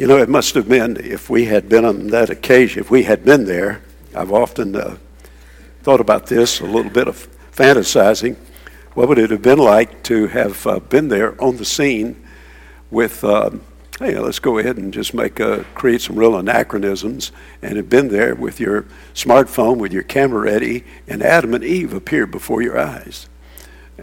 [0.00, 3.02] You know, it must have been, if we had been on that occasion, if we
[3.02, 3.82] had been there,
[4.16, 4.96] I've often uh,
[5.82, 8.36] thought about this, a little bit of fantasizing.
[8.94, 12.16] What would it have been like to have uh, been there on the scene
[12.90, 13.50] with, uh,
[13.98, 17.30] hey, let's go ahead and just make uh, create some real anachronisms,
[17.60, 21.92] and have been there with your smartphone, with your camera ready, and Adam and Eve
[21.92, 23.28] appeared before your eyes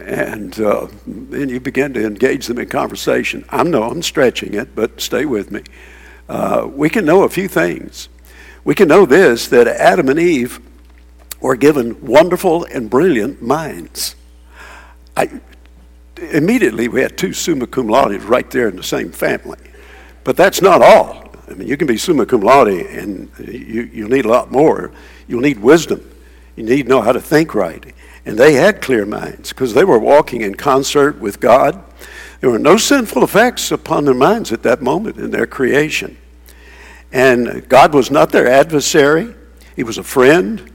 [0.02, 3.44] and uh, then you begin to engage them in conversation.
[3.50, 5.62] I know I'm stretching it, but stay with me.
[6.28, 8.08] Uh, we can know a few things.
[8.64, 10.60] We can know this that Adam and Eve
[11.40, 14.16] were given wonderful and brilliant minds.
[15.16, 15.40] I,
[16.16, 19.58] immediately, we had two summa cum laude right there in the same family.
[20.24, 21.32] But that's not all.
[21.48, 24.92] I mean, you can be summa cum laude and you, you need a lot more.
[25.26, 26.08] You'll need wisdom.
[26.56, 27.94] You need to know how to think right.
[28.28, 31.82] And they had clear minds because they were walking in concert with God.
[32.42, 36.18] There were no sinful effects upon their minds at that moment in their creation.
[37.10, 39.34] And God was not their adversary,
[39.76, 40.70] He was a friend.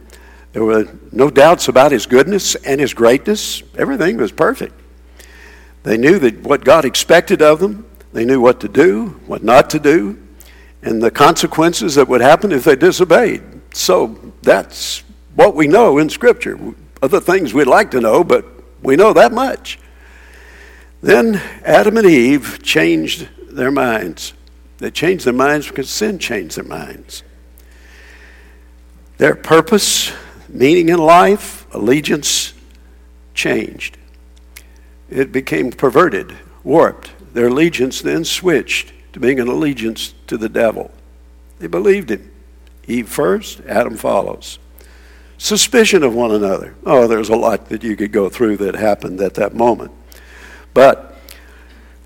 [0.53, 3.61] There were no doubts about His goodness and His greatness.
[3.77, 4.73] Everything was perfect.
[5.83, 9.69] They knew that what God expected of them, they knew what to do, what not
[9.69, 10.17] to do,
[10.81, 13.43] and the consequences that would happen if they disobeyed.
[13.75, 15.03] So that's
[15.35, 16.57] what we know in Scripture
[17.03, 18.45] other things we'd like to know, but
[18.81, 19.77] we know that much.
[21.01, 24.33] Then Adam and Eve changed their minds.
[24.77, 27.23] They changed their minds because sin changed their minds.
[29.17, 30.13] Their purpose,
[30.47, 32.53] meaning in life, allegiance
[33.33, 33.97] changed.
[35.09, 37.11] It became perverted, warped.
[37.33, 40.89] Their allegiance then switched to being an allegiance to the devil.
[41.59, 42.31] They believed him.
[42.87, 44.57] Eve first, Adam follows
[45.37, 46.75] suspicion of one another.
[46.85, 49.91] Oh, there's a lot that you could go through that happened at that moment.
[50.73, 51.17] But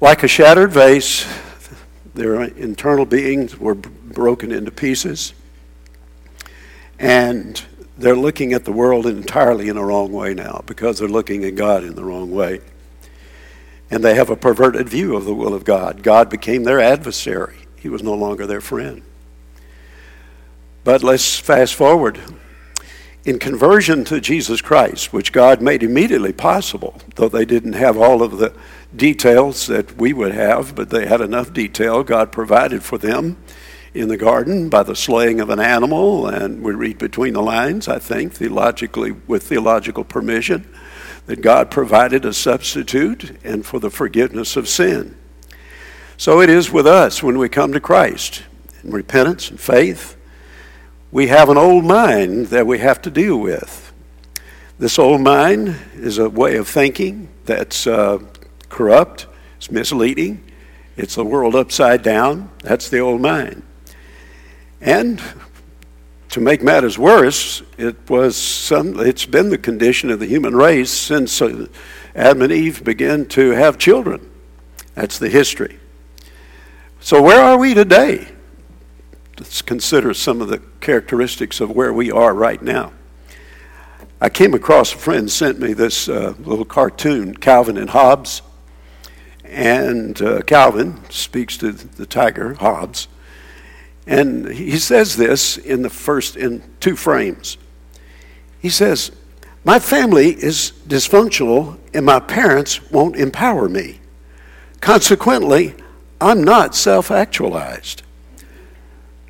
[0.02, 1.26] like a shattered vase,
[2.14, 5.34] their internal beings were broken into pieces.
[7.00, 7.64] And
[7.98, 11.56] they're looking at the world entirely in the wrong way now because they're looking at
[11.56, 12.60] God in the wrong way.
[13.90, 16.04] And they have a perverted view of the will of God.
[16.04, 19.02] God became their adversary, He was no longer their friend.
[20.84, 22.20] But let's fast forward
[23.28, 28.24] in conversion to Jesus Christ, which God made immediately possible, though they didn't have all
[28.24, 28.54] of the
[28.96, 32.04] details that we would have, but they had enough detail.
[32.04, 33.36] God provided for them
[33.94, 37.90] in the garden by the slaying of an animal, and we read between the lines,
[37.90, 40.66] I think, theologically, with theological permission,
[41.26, 45.18] that God provided a substitute and for the forgiveness of sin.
[46.16, 48.44] So it is with us when we come to Christ
[48.86, 50.17] in repentance and faith
[51.12, 53.94] we have an old mind that we have to deal with.
[54.78, 58.20] This old mind is a way of thinking that's uh,
[58.70, 59.26] corrupt,
[59.58, 60.44] it's misleading,
[60.98, 62.50] it's the world upside down.
[62.64, 63.64] That's the old mind.
[64.82, 65.22] And
[66.30, 70.92] to make matters worse, it was some, it's been the condition of the human race
[70.92, 71.68] since uh,
[72.16, 74.30] Adam and Eve began to have children.
[74.94, 75.80] That's the history.
[77.00, 78.28] So, where are we today?
[79.66, 82.92] Consider some of the characteristics of where we are right now.
[84.20, 88.42] I came across a friend sent me this uh, little cartoon, Calvin and Hobbes,
[89.44, 93.08] and uh, Calvin speaks to the tiger Hobbes,
[94.08, 97.58] and he says this in the first in two frames.
[98.60, 99.12] He says,
[99.64, 104.00] "My family is dysfunctional, and my parents won't empower me.
[104.82, 105.76] Consequently,
[106.20, 108.02] I'm not self-actualized."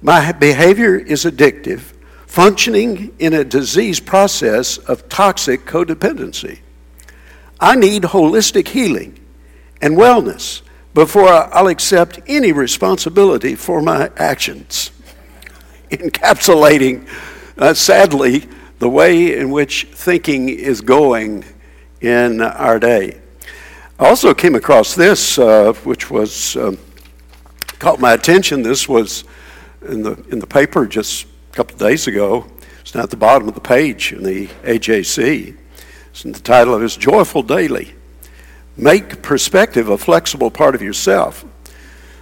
[0.01, 1.93] My behavior is addictive,
[2.27, 6.59] functioning in a disease process of toxic codependency.
[7.59, 9.19] I need holistic healing
[9.81, 10.61] and wellness
[10.93, 14.91] before I'll accept any responsibility for my actions.
[15.91, 17.07] Encapsulating,
[17.57, 18.47] uh, sadly,
[18.77, 21.43] the way in which thinking is going
[22.01, 23.19] in our day.
[23.99, 26.77] I also came across this, uh, which was um,
[27.79, 28.61] caught my attention.
[28.61, 29.23] This was
[29.81, 32.45] in the, in the paper just a couple of days ago.
[32.81, 35.57] It's down at the bottom of the page in the AJC.
[36.09, 37.93] It's in the title of it Joyful Daily.
[38.75, 41.45] Make perspective a flexible part of yourself.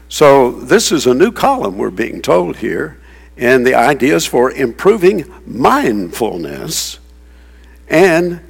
[0.07, 2.99] So, this is a new column we're being told here,
[3.37, 6.99] and the ideas for improving mindfulness
[7.87, 8.41] and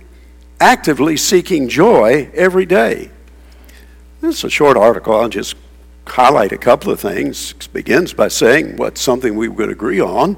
[0.59, 3.09] actively seeking joy every day.
[4.21, 5.15] This is a short article.
[5.15, 5.55] I'll just
[6.07, 7.51] highlight a couple of things.
[7.51, 10.37] It begins by saying what's something we would agree on.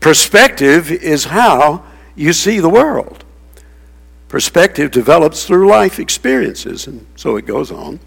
[0.00, 1.84] Perspective is how
[2.14, 3.24] you see the world.
[4.28, 8.00] Perspective develops through life experiences, and so it goes on.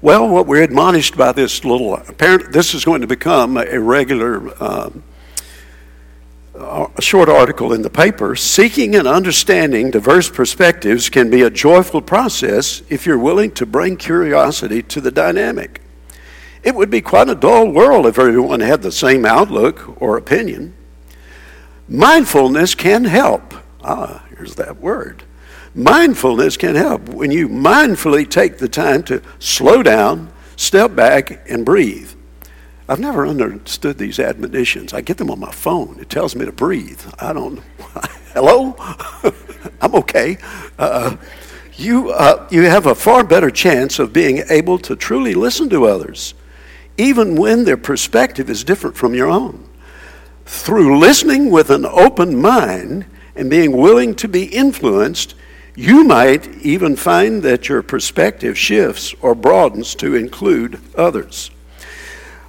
[0.00, 4.50] Well, what we're admonished by this little, apparent, this is going to become a regular
[4.62, 5.02] um,
[6.58, 8.34] a short article in the paper.
[8.34, 13.96] Seeking and understanding diverse perspectives can be a joyful process if you're willing to bring
[13.96, 15.80] curiosity to the dynamic.
[16.62, 20.74] It would be quite a dull world if everyone had the same outlook or opinion.
[21.88, 23.54] Mindfulness can help.
[23.82, 25.22] Ah, here's that word.
[25.74, 31.64] Mindfulness can help when you mindfully take the time to slow down, step back, and
[31.64, 32.10] breathe.
[32.90, 34.94] I've never understood these admonitions.
[34.94, 35.98] I get them on my phone.
[36.00, 37.02] It tells me to breathe.
[37.18, 37.58] I don't.
[38.32, 38.74] Hello,
[39.82, 40.38] I'm okay.
[40.78, 41.16] Uh,
[41.74, 45.84] you uh, you have a far better chance of being able to truly listen to
[45.84, 46.32] others,
[46.96, 49.68] even when their perspective is different from your own.
[50.46, 53.04] Through listening with an open mind
[53.36, 55.34] and being willing to be influenced,
[55.76, 61.50] you might even find that your perspective shifts or broadens to include others.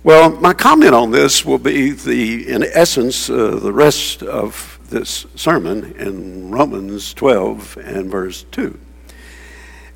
[0.01, 5.25] Well, my comment on this will be the, in essence, uh, the rest of this
[5.35, 8.79] sermon in Romans 12 and verse 2.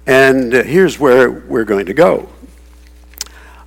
[0.05, 2.27] And uh, here's where we're going to go.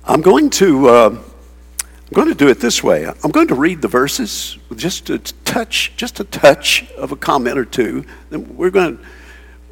[0.03, 3.07] I'm going to uh, I'm going to do it this way.
[3.07, 7.15] I'm going to read the verses with just a touch, just a touch of a
[7.15, 8.05] comment or two.
[8.29, 8.99] Then we're going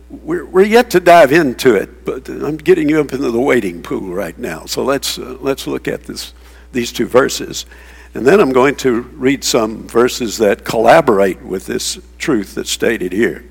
[0.10, 3.84] we're, we're yet to dive into it, but I'm getting you up into the waiting
[3.84, 4.66] pool right now.
[4.66, 6.34] So let's uh, let's look at this
[6.76, 7.66] these two verses.
[8.14, 13.12] And then I'm going to read some verses that collaborate with this truth that's stated
[13.12, 13.44] here.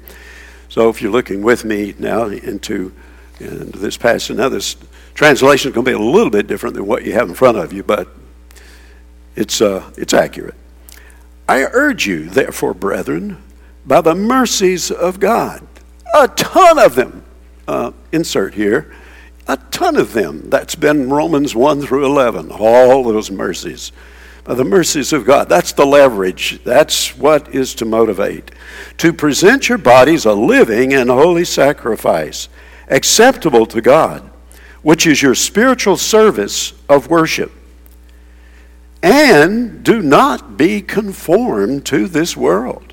[0.68, 2.92] So if you're looking with me now into,
[3.40, 4.76] into this passage, now this
[5.14, 7.58] translation is going to be a little bit different than what you have in front
[7.58, 8.08] of you, but
[9.36, 10.54] it's, uh, it's accurate.
[11.48, 13.42] I urge you, therefore, brethren,
[13.84, 15.66] by the mercies of God,
[16.14, 17.22] a ton of them,
[17.68, 18.94] uh, insert here,
[19.46, 20.48] a ton of them.
[20.48, 23.92] That's been Romans 1 through 11, all those mercies.
[24.44, 25.48] The mercies of God.
[25.48, 26.62] That's the leverage.
[26.64, 28.50] That's what is to motivate.
[28.98, 32.50] To present your bodies a living and holy sacrifice,
[32.88, 34.30] acceptable to God,
[34.82, 37.52] which is your spiritual service of worship.
[39.02, 42.92] And do not be conformed to this world,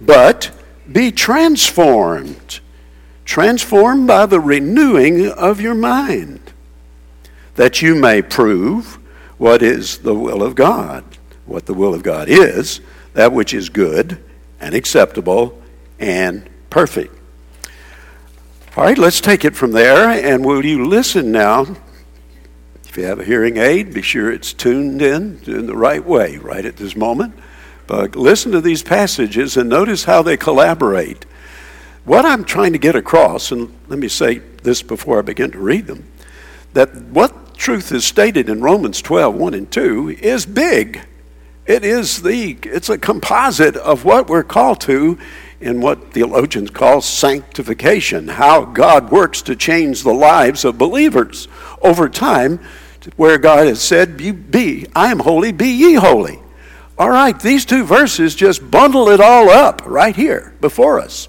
[0.00, 0.50] but
[0.90, 2.60] be transformed
[3.24, 6.40] transformed by the renewing of your mind,
[7.54, 8.98] that you may prove
[9.38, 11.04] what is the will of God,
[11.46, 12.80] what the will of God is,
[13.14, 14.22] that which is good
[14.60, 15.60] and acceptable
[15.98, 17.16] and perfect.
[18.76, 21.76] All right, let's take it from there, and will you listen now?
[22.84, 26.38] If you have a hearing aid, be sure it's tuned in in the right way
[26.38, 27.34] right at this moment.
[27.86, 31.26] But listen to these passages and notice how they collaborate.
[32.04, 35.58] What I'm trying to get across, and let me say this before I begin to
[35.58, 36.04] read them,
[36.74, 41.00] that what truth is stated in Romans 12, 1 and 2 is big.
[41.64, 45.18] It is the, it's a composite of what we're called to
[45.62, 51.48] in what theologians call sanctification, how God works to change the lives of believers
[51.80, 52.60] over time,
[53.16, 56.38] where God has said, You be, I am holy, be ye holy.
[56.98, 61.28] All right, these two verses just bundle it all up right here before us.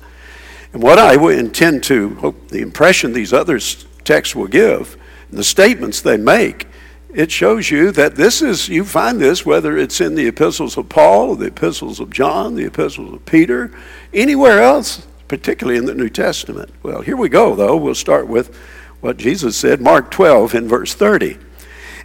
[0.76, 3.62] And what I intend to hope the impression these other
[4.04, 4.98] texts will give,
[5.30, 6.68] and the statements they make,
[7.14, 10.90] it shows you that this is, you find this whether it's in the epistles of
[10.90, 13.72] Paul, the epistles of John, the epistles of Peter,
[14.14, 16.70] anywhere else, particularly in the New Testament.
[16.84, 17.78] Well, here we go, though.
[17.78, 18.54] We'll start with
[19.00, 21.38] what Jesus said, Mark 12 in verse 30.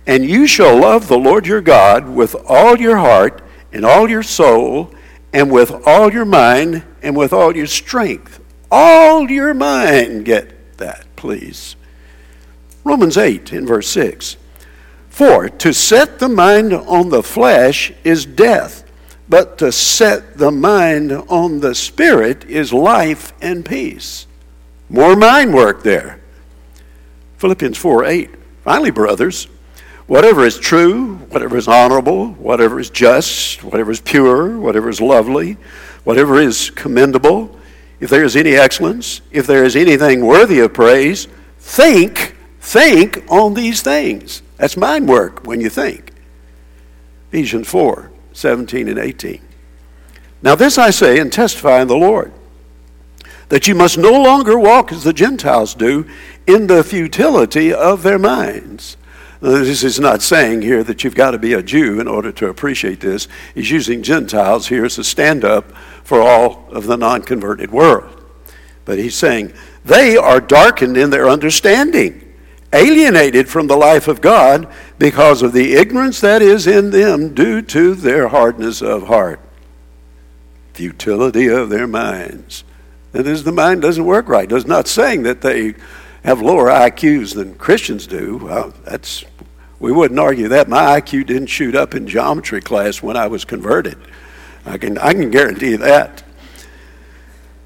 [0.07, 4.23] And you shall love the Lord your God with all your heart and all your
[4.23, 4.95] soul
[5.33, 8.39] and with all your mind and with all your strength
[8.71, 10.25] all your mind.
[10.25, 11.77] Get that, please.
[12.85, 14.37] Romans 8 in verse 6.
[15.09, 18.85] For to set the mind on the flesh is death,
[19.29, 24.27] but to set the mind on the spirit is life and peace.
[24.89, 26.21] More mind work there.
[27.39, 28.31] Philippians 4 8.
[28.65, 29.47] Finally, brothers,
[30.07, 35.57] whatever is true, whatever is honorable, whatever is just, whatever is pure, whatever is lovely,
[36.05, 37.57] whatever is commendable,
[38.00, 41.28] if there is any excellence, if there is anything worthy of praise,
[41.59, 44.42] think, think on these things.
[44.57, 46.12] That's mind work when you think.
[47.28, 49.40] Ephesians 4 17 and 18.
[50.42, 52.33] Now, this I say and testify in the Lord
[53.50, 56.09] that you must no longer walk as the Gentiles do
[56.47, 58.97] in the futility of their minds.
[59.40, 62.49] This is not saying here that you've got to be a Jew in order to
[62.49, 63.26] appreciate this.
[63.54, 65.73] He's using Gentiles here as a stand up
[66.04, 68.23] for all of the non converted world.
[68.85, 69.54] But he's saying
[69.85, 72.35] they are darkened in their understanding,
[72.75, 74.68] alienated from the life of God
[74.99, 79.40] because of the ignorance that is in them due to their hardness of heart,
[80.75, 82.64] futility of their minds.
[83.12, 84.50] That is, the mind doesn't work right.
[84.52, 85.75] It's not saying that they
[86.25, 88.39] have lower IQs than Christians do.
[88.39, 89.25] Well, that's
[89.79, 90.69] we wouldn't argue that.
[90.69, 93.97] My IQ didn't shoot up in geometry class when I was converted.
[94.67, 96.23] I can I can guarantee that.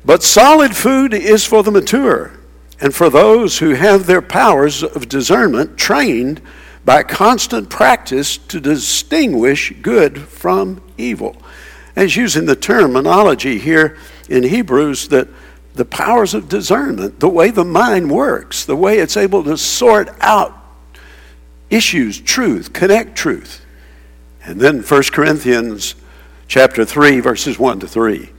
[0.05, 2.33] But solid food is for the mature
[2.81, 6.41] and for those who have their powers of discernment trained
[6.85, 11.37] by constant practice to distinguish good from evil.
[11.97, 13.97] As using the terminology here
[14.29, 15.29] in Hebrews that
[15.75, 20.09] the powers of discernment, the way the mind works, the way it's able to sort
[20.21, 20.57] out
[21.71, 23.65] issues, truth, connect truth.
[24.45, 25.95] And then 1 Corinthians
[26.47, 28.31] chapter 3 verses 1 to 3.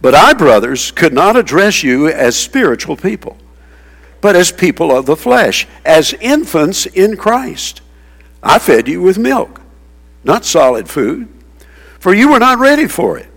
[0.00, 3.38] But I, brothers, could not address you as spiritual people
[4.20, 7.80] but as people of the flesh, as infants in Christ.
[8.42, 9.60] I fed you with milk,
[10.24, 11.28] not solid food,
[12.00, 13.28] for you were not ready for it.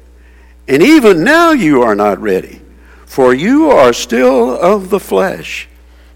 [0.67, 2.61] And even now you are not ready,
[3.09, 5.67] for you are still of the flesh.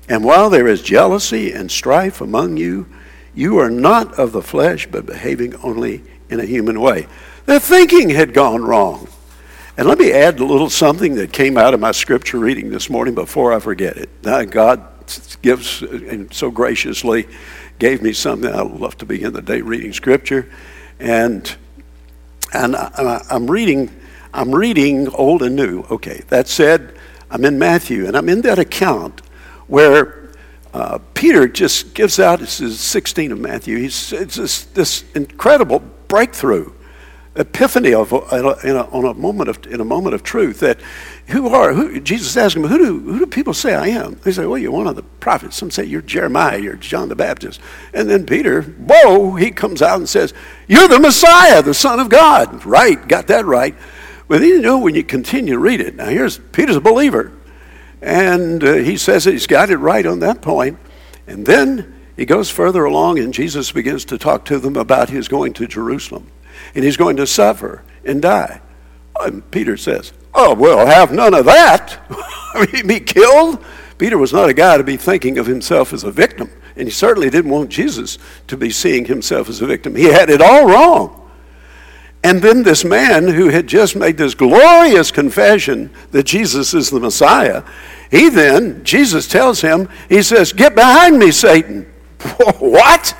[0.08, 2.86] And while there is jealousy and strife among you,
[3.34, 7.08] you are not of the flesh, but behaving only in a human way.
[7.48, 9.08] Their thinking had gone wrong.
[9.76, 12.92] And let me add a little something that came out of my scripture reading this
[12.92, 14.52] morning before I forget it.
[14.52, 14.88] God
[15.42, 17.28] gives uh, and so graciously
[17.80, 18.54] gave me something.
[18.54, 20.48] I love to begin the day reading scripture,
[21.00, 21.56] and
[22.54, 23.90] and I, I'm reading
[24.34, 25.82] I'm reading old and new.
[25.92, 26.98] Okay, that said,
[27.30, 29.22] I'm in Matthew, and I'm in that account
[29.68, 30.32] where
[30.74, 32.40] uh, Peter just gives out.
[32.40, 33.78] This is 16 of Matthew.
[33.78, 36.74] He's it's this, this incredible breakthrough
[37.36, 40.80] epiphany of in a, on a moment of in a moment of truth that
[41.28, 44.32] who are who Jesus asked him who do who do people say I am they
[44.32, 47.60] say well you're one of the prophets some say you're Jeremiah you're John the Baptist
[47.92, 50.32] and then Peter whoa he comes out and says
[50.68, 53.76] you're the Messiah the Son of God right got that right
[54.28, 57.32] but you know when you continue to read it now here's Peter's a believer
[58.02, 60.78] and uh, he says that he's got it right on that point
[61.28, 65.28] and then he goes further along and Jesus begins to talk to them about his
[65.28, 66.30] going to Jerusalem
[66.76, 68.62] and he's going to suffer and die.
[69.20, 72.00] And Peter says, Oh, well, have none of that.
[72.10, 73.64] I mean, be killed?
[73.98, 76.92] Peter was not a guy to be thinking of himself as a victim, and he
[76.92, 79.96] certainly didn't want Jesus to be seeing himself as a victim.
[79.96, 81.23] He had it all wrong.
[82.24, 87.00] And then this man who had just made this glorious confession that Jesus is the
[87.00, 87.64] Messiah,
[88.10, 91.84] he then, Jesus tells him, he says, Get behind me, Satan.
[92.60, 93.18] what?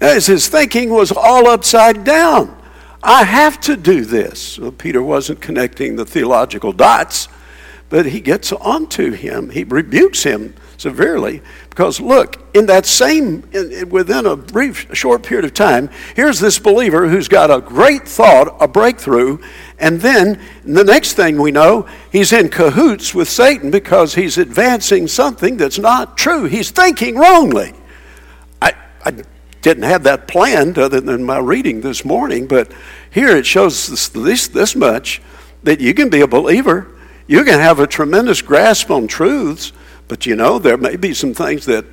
[0.00, 2.56] As his thinking was all upside down.
[3.02, 4.58] I have to do this.
[4.58, 7.28] Well, Peter wasn't connecting the theological dots,
[7.88, 9.50] but he gets onto him.
[9.50, 15.44] He rebukes him severely because look in that same in, within a brief short period
[15.44, 19.38] of time here's this believer who's got a great thought a breakthrough
[19.78, 25.06] and then the next thing we know he's in cahoots with satan because he's advancing
[25.06, 27.74] something that's not true he's thinking wrongly
[28.62, 28.72] i,
[29.04, 29.12] I
[29.62, 32.72] didn't have that planned other than my reading this morning, but
[33.10, 35.20] here it shows this, this, this much
[35.62, 36.88] that you can be a believer.
[37.26, 39.72] You can have a tremendous grasp on truths,
[40.10, 41.84] but you know, there may be some things that,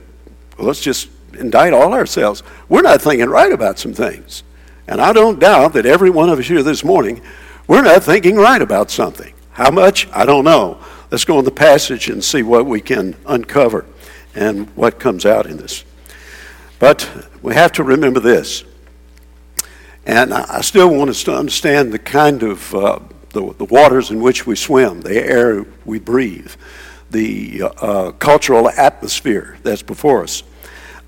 [0.57, 1.07] well, let's just
[1.37, 2.41] indict all ourselves.
[2.67, 4.41] We're not thinking right about some things.
[4.87, 7.21] And I don't doubt that every one of us here this morning,
[7.67, 9.35] we're not thinking right about something.
[9.51, 10.07] How much?
[10.11, 10.79] I don't know.
[11.11, 13.85] Let's go in the passage and see what we can uncover
[14.33, 15.85] and what comes out in this.
[16.79, 18.63] But we have to remember this.
[20.07, 22.97] And I still want us to understand the kind of uh,
[23.29, 26.53] the, the, waters in which we swim, the air we breathe,
[27.11, 30.43] the uh, cultural atmosphere that's before us.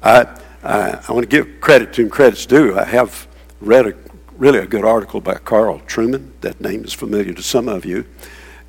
[0.01, 2.77] I, I, I, want to give credit to credit's due.
[2.77, 3.27] I have
[3.59, 3.93] read a,
[4.37, 6.31] really a good article by Carl Trueman.
[6.41, 8.05] That name is familiar to some of you.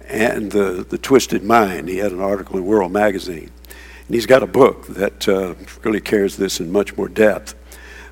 [0.09, 1.89] And the, the Twisted Mind.
[1.89, 3.51] He had an article in World Magazine.
[4.07, 7.55] And he's got a book that uh, really carries this in much more depth.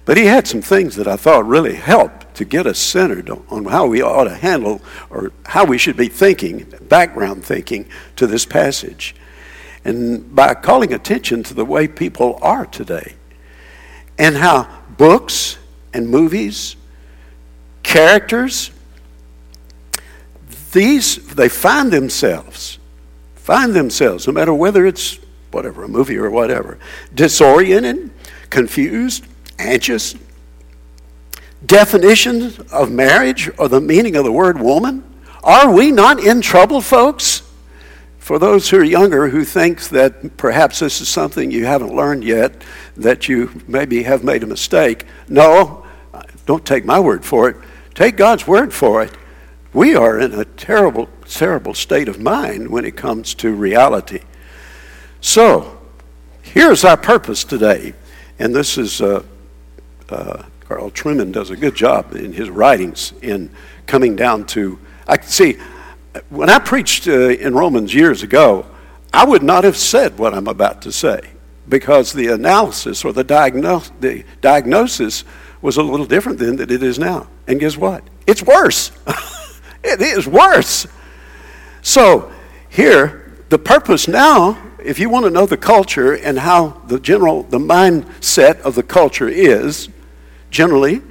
[0.08, 3.66] But he had some things that I thought really helped to get us centered on
[3.66, 7.86] how we ought to handle or how we should be thinking, background thinking
[8.16, 9.14] to this passage.
[9.84, 13.16] And by calling attention to the way people are today
[14.16, 15.58] and how books
[15.92, 16.76] and movies,
[17.82, 18.70] characters,
[20.72, 22.78] these, they find themselves,
[23.34, 25.18] find themselves, no matter whether it's
[25.50, 26.78] whatever, a movie or whatever,
[27.14, 28.10] disoriented,
[28.48, 29.26] confused,
[29.58, 30.14] anxious,
[31.64, 35.04] definitions of marriage or the meaning of the word woman?
[35.42, 37.42] Are we not in trouble, folks?
[38.28, 42.22] for those who are younger who think that perhaps this is something you haven't learned
[42.22, 42.62] yet,
[42.94, 45.86] that you maybe have made a mistake, no,
[46.44, 47.56] don't take my word for it.
[47.94, 49.16] Take God's word for it.
[49.72, 54.20] We are in a terrible, terrible state of mind when it comes to reality.
[55.22, 55.80] So,
[56.42, 57.94] here's our purpose today.
[58.38, 59.22] And this is, uh,
[60.10, 63.50] uh, Carl Trueman does a good job in his writings in
[63.86, 65.56] coming down to, I see,
[66.28, 68.66] when I preached uh, in Romans years ago,
[69.12, 71.20] I would not have said what I'm about to say
[71.68, 75.24] because the analysis or the, diagno- the diagnosis
[75.60, 77.28] was a little different than it is now.
[77.46, 78.04] And guess what?
[78.26, 78.92] It's worse.
[79.84, 80.86] it is worse.
[81.82, 82.32] So,
[82.68, 87.44] here, the purpose now, if you want to know the culture and how the general,
[87.44, 89.88] the mindset of the culture is,
[90.50, 91.02] generally,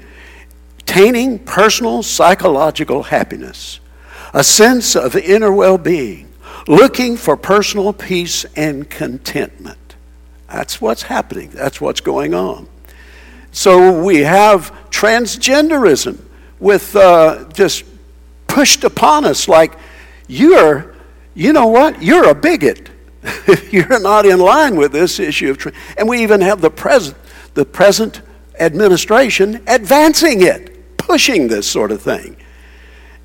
[0.80, 3.80] attaining personal psychological happiness,
[4.34, 6.32] a sense of inner well being,
[6.68, 9.96] looking for personal peace and contentment.
[10.48, 12.68] That's what's happening, that's what's going on.
[13.52, 16.20] So we have transgenderism
[16.60, 17.84] with uh, just
[18.48, 19.78] pushed upon us like
[20.28, 20.96] you're,
[21.34, 22.90] you know what, you're a bigot.
[23.72, 27.18] you're not in line with this issue of, tra- and we even have the present,
[27.56, 28.22] the present
[28.60, 32.38] administration advancing it, pushing this sort of thing.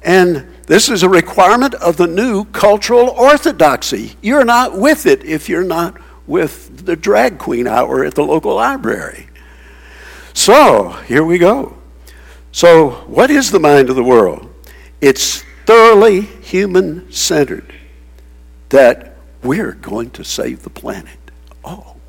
[0.02, 4.16] And this is a requirement of the new cultural orthodoxy.
[4.20, 8.54] You're not with it if you're not with the drag queen hour at the local
[8.54, 9.28] library.
[10.34, 11.76] So, here we go.
[12.52, 14.48] So, what is the mind of the world?
[15.00, 17.74] It's thoroughly human centered
[18.70, 21.18] that we're going to save the planet.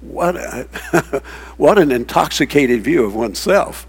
[0.07, 0.67] What, a,
[1.57, 3.87] what an intoxicated view of oneself.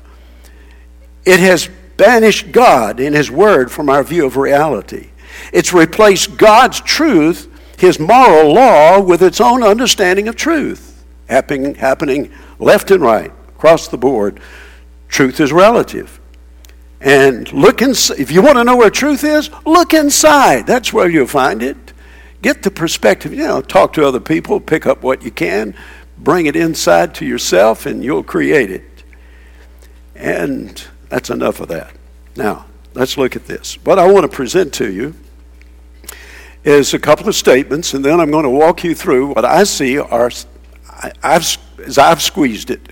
[1.25, 5.11] It has banished God and His Word from our view of reality.
[5.53, 12.33] It's replaced God's truth, His moral law, with its own understanding of truth, happening, happening
[12.59, 13.33] left and right
[13.65, 14.41] across the board,
[15.09, 16.21] truth is relative.
[17.01, 18.19] And look inside.
[18.19, 20.67] If you want to know where truth is, look inside.
[20.67, 21.77] That's where you'll find it.
[22.43, 23.33] Get the perspective.
[23.33, 25.75] You know, talk to other people, pick up what you can,
[26.19, 29.05] bring it inside to yourself, and you'll create it.
[30.15, 31.93] And that's enough of that.
[32.37, 33.75] Now, let's look at this.
[33.85, 35.15] What I want to present to you
[36.65, 39.65] is a couple of statements, and then I'm going to walk you through what I
[39.65, 40.31] see are,
[41.23, 42.89] I've, as I've squeezed it,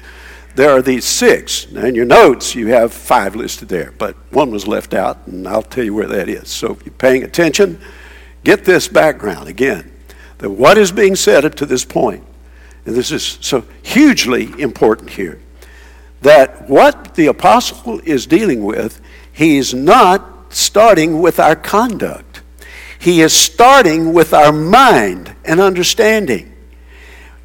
[0.55, 1.71] there are these six.
[1.73, 5.49] Now, in your notes, you have five listed there, but one was left out, and
[5.49, 6.51] I'll tell you where that is.
[6.51, 7.81] So, if you're paying attention,
[8.45, 9.91] get this background again
[10.39, 12.25] that what is being said up to this point,
[12.85, 15.41] and this is so hugely important here,
[16.23, 19.01] that what the apostle is dealing with,
[19.33, 22.43] he's not starting with our conduct,
[22.99, 26.53] he is starting with our mind and understanding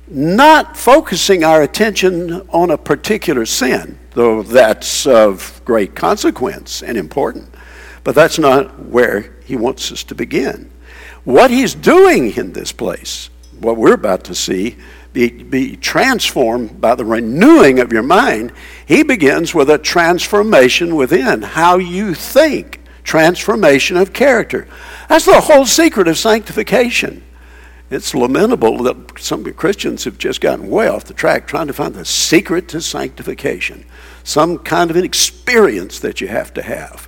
[0.07, 7.53] not focusing our attention on a particular sin, though that's of great consequence and important,
[8.03, 10.71] but that's not where he wants us to begin.
[11.25, 14.77] What he's doing in this place, what we're about to see,
[15.13, 18.51] be, be transformed by the renewing of your mind,
[18.85, 24.67] he begins with a transformation within how you think, transformation of character.
[25.09, 27.23] That's the whole secret of sanctification.
[27.89, 31.95] It's lamentable that some Christians have just gotten way off the track trying to find
[31.95, 33.85] the secret to sanctification,
[34.23, 37.07] some kind of an experience that you have to have,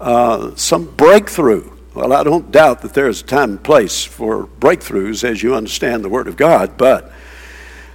[0.00, 1.70] uh, some breakthrough.
[1.94, 5.54] Well, I don't doubt that there is a time and place for breakthroughs as you
[5.54, 7.10] understand the Word of God, but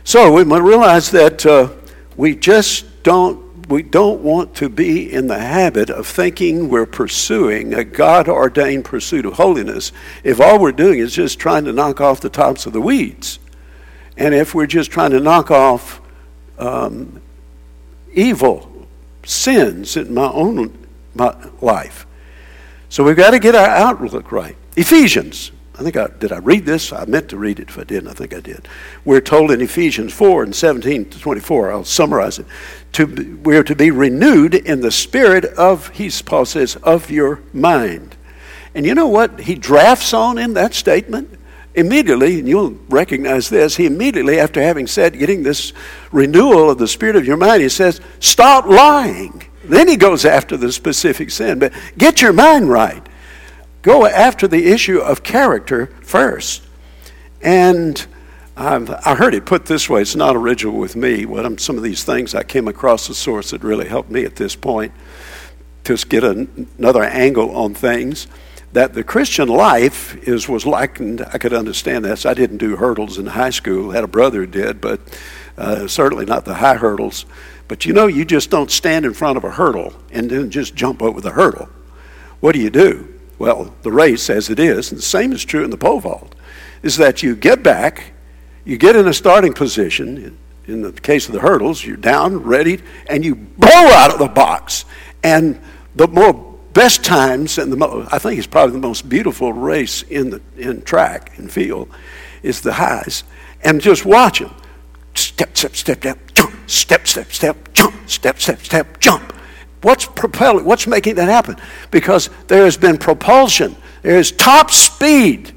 [0.04, 1.70] so we must realize that uh,
[2.16, 7.74] we just don't we don't want to be in the habit of thinking we're pursuing
[7.74, 9.92] a God ordained pursuit of holiness
[10.24, 13.39] if all we're doing is just trying to knock off the tops of the weeds.
[14.18, 16.02] And if we're just trying to knock off
[16.60, 17.22] um,
[18.13, 18.88] evil
[19.24, 22.06] sins in my own my life.
[22.89, 24.56] So we've got to get our outlook right.
[24.76, 26.94] Ephesians I think I did I read this?
[26.94, 28.10] I meant to read it if I didn't.
[28.10, 28.68] I think I did.
[29.04, 32.46] We're told in Ephesians 4 and 17 to 24, I'll summarize it.
[32.94, 38.16] To, we're to be renewed in the spirit of, he, Paul says, of your mind.
[38.76, 41.40] And you know what he drafts on in that statement?
[41.74, 45.74] Immediately, and you'll recognize this, he immediately, after having said, getting this
[46.12, 49.42] renewal of the spirit of your mind, he says, stop lying.
[49.64, 51.58] Then he goes after the specific sin.
[51.58, 53.08] But get your mind right
[53.84, 56.63] go after the issue of character first.
[57.41, 58.04] And
[58.58, 61.26] I've, I heard it put this way it's not original with me.
[61.26, 64.36] What some of these things I came across a source that really helped me at
[64.36, 64.93] this point
[65.84, 68.28] to get a, another angle on things.
[68.72, 71.24] that the Christian life is was likened.
[71.32, 72.26] I could understand this.
[72.26, 73.91] I didn't do hurdles in high school.
[73.91, 75.00] Had a brother who did, but
[75.58, 77.26] uh, certainly not the high hurdles.
[77.67, 80.74] But you know, you just don't stand in front of a hurdle and then just
[80.74, 81.69] jump over the hurdle.
[82.39, 83.12] What do you do?
[83.39, 86.36] Well, the race, as it is, and the same is true in the pole vault,
[86.82, 88.13] is that you get back,
[88.65, 90.38] you get in a starting position.
[90.65, 94.30] In the case of the hurdles, you're down, ready, and you blow out of the
[94.30, 94.86] box.
[95.24, 95.60] And
[95.96, 96.34] the more
[96.74, 100.41] best times, and the mo- I think it's probably the most beautiful race in the
[100.58, 101.89] in track and field,
[102.43, 103.24] is the highs.
[103.63, 104.54] And just watch them.
[105.15, 109.34] Step, step, step, step, jump, step, step, step, jump, step, step, step, jump.
[109.84, 111.58] What's propelling, what's making that happen?
[111.91, 115.54] Because there has been propulsion, there is top speed,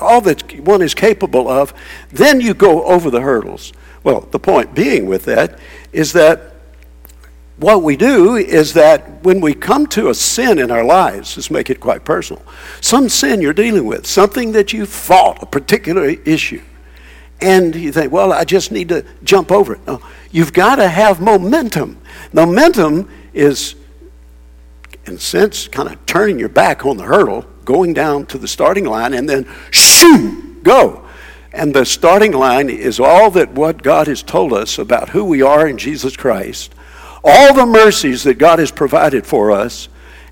[0.00, 1.74] all that one is capable of.
[2.10, 3.72] Then you go over the hurdles.
[4.04, 5.58] Well, the point being with that
[5.92, 6.54] is that
[7.56, 11.50] what we do is that when we come to a sin in our lives, let's
[11.50, 12.42] make it quite personal,
[12.80, 16.62] some sin you're dealing with, something that you fought, a particular issue,
[17.40, 19.86] and you think, well, I just need to jump over it.
[19.86, 21.98] No, you've got to have momentum.
[22.32, 23.74] Momentum is,
[25.04, 28.48] in a sense, kind of turning your back on the hurdle, going down to the
[28.48, 31.04] starting line, and then shoo, go.
[31.52, 35.42] And the starting line is all that what God has told us about who we
[35.42, 36.74] are in Jesus Christ,
[37.22, 39.88] all the mercies that God has provided for us,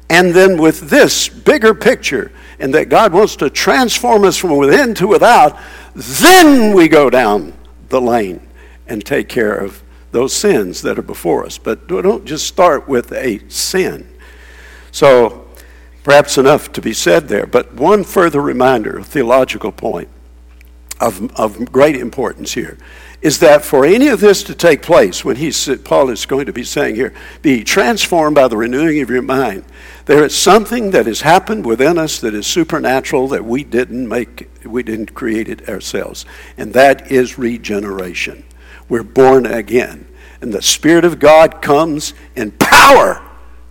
[0.09, 4.95] and then with this bigger picture, and that God wants to transform us from within
[4.95, 5.59] to without,
[5.95, 7.53] then we go down
[7.89, 8.47] the lane
[8.87, 9.84] and take care of
[10.15, 11.59] those sins that are before us.
[11.59, 14.09] But don't just start with a sin.
[14.93, 15.47] So,
[16.05, 17.47] perhaps enough to be said there.
[17.47, 20.09] But one further reminder, a theological point
[21.01, 22.79] of, of great importance here,
[23.23, 26.53] is that for any of this to take place, when he's, Paul is going to
[26.53, 29.65] be saying here, be transformed by the renewing of your mind,
[30.05, 34.49] there is something that has happened within us that is supernatural that we didn't make,
[34.65, 36.27] we didn't create it ourselves.
[36.57, 38.45] And that is regeneration.
[38.89, 40.07] We're born again.
[40.41, 43.23] And the Spirit of God comes in power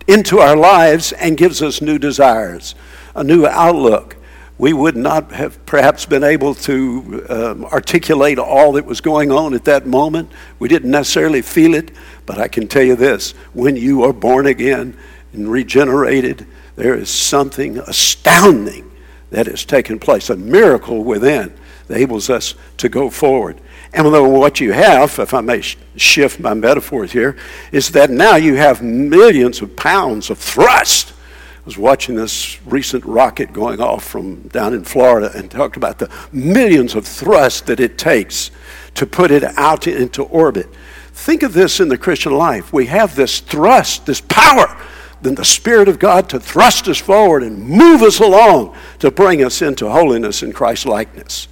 [0.06, 2.74] into our lives and gives us new desires,
[3.14, 4.16] a new outlook.
[4.58, 9.54] We would not have perhaps been able to um, articulate all that was going on
[9.54, 10.30] at that moment.
[10.58, 11.90] We didn't necessarily feel it,
[12.26, 14.96] but I can tell you this when you are born again
[15.32, 16.46] and regenerated,
[16.76, 18.90] there is something astounding
[19.30, 21.52] that has taken place, a miracle within
[21.88, 23.60] that enables us to go forward.
[23.94, 25.62] And what you have, if I may
[25.94, 27.36] shift my metaphors here,
[27.70, 31.12] is that now you have millions of pounds of thrust.
[31.12, 36.00] I was watching this recent rocket going off from down in Florida and talked about
[36.00, 38.50] the millions of thrust that it takes
[38.94, 40.66] to put it out into orbit.
[41.12, 42.72] Think of this in the Christian life.
[42.72, 44.76] We have this thrust, this power,
[45.22, 49.44] then the Spirit of God to thrust us forward and move us along to bring
[49.44, 51.46] us into holiness and Christ likeness.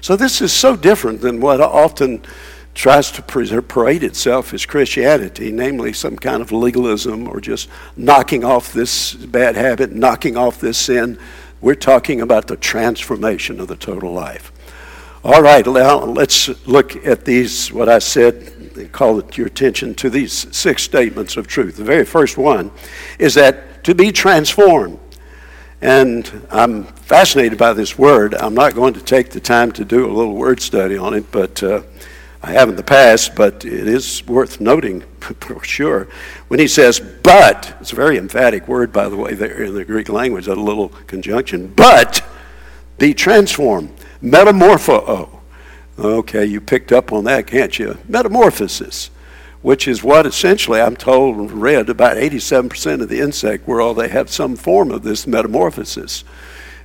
[0.00, 2.22] So this is so different than what often
[2.74, 8.72] tries to parade itself as Christianity, namely some kind of legalism or just knocking off
[8.72, 11.18] this bad habit, knocking off this sin.
[11.60, 14.52] We're talking about the transformation of the total life.
[15.22, 20.56] All right, now let's look at these, what I said, call your attention to these
[20.56, 21.76] six statements of truth.
[21.76, 22.70] The very first one
[23.18, 24.98] is that to be transformed
[25.82, 28.36] and I'm fascinated by this word.
[28.36, 31.32] I'm not going to take the time to do a little word study on it,
[31.32, 31.82] but uh,
[32.40, 35.00] I have in the past, but it is worth noting
[35.40, 36.06] for sure.
[36.46, 39.84] When he says, but, it's a very emphatic word, by the way, there in the
[39.84, 42.24] Greek language, a little conjunction, but
[42.96, 43.92] be transformed.
[44.22, 45.40] Metamorpho.
[45.98, 47.98] Okay, you picked up on that, can't you?
[48.06, 49.10] Metamorphosis
[49.62, 54.30] which is what essentially I'm told read about 87% of the insect world they have
[54.30, 56.24] some form of this metamorphosis.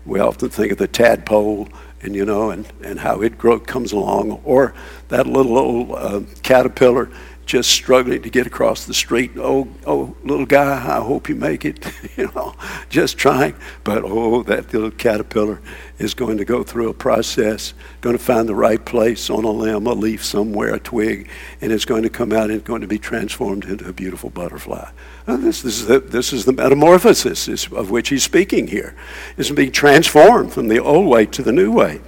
[0.05, 1.69] We often think of the tadpole
[2.01, 4.73] and you know and, and how it grow, comes along or
[5.07, 7.09] that little old uh, caterpillar
[7.45, 9.31] just struggling to get across the street.
[9.37, 11.85] Oh, oh, little guy, I hope you make it.
[12.17, 12.55] you know,
[12.89, 13.55] just trying.
[13.83, 15.61] But oh, that little caterpillar
[15.99, 19.51] is going to go through a process, going to find the right place on a
[19.51, 21.29] limb, a leaf somewhere, a twig,
[21.61, 24.29] and it's going to come out and it's going to be transformed into a beautiful
[24.29, 24.89] butterfly.
[25.27, 28.95] this, this, is the, this is the metamorphosis of which he's speaking here.
[29.37, 32.01] It's being transformed from the old way to the new way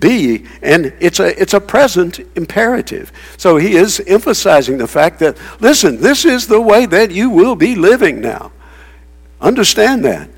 [0.00, 3.12] be, and it's a, it's a present imperative.
[3.36, 7.56] So he is emphasizing the fact that, listen, this is the way that you will
[7.56, 8.52] be living now.
[9.40, 10.30] Understand that.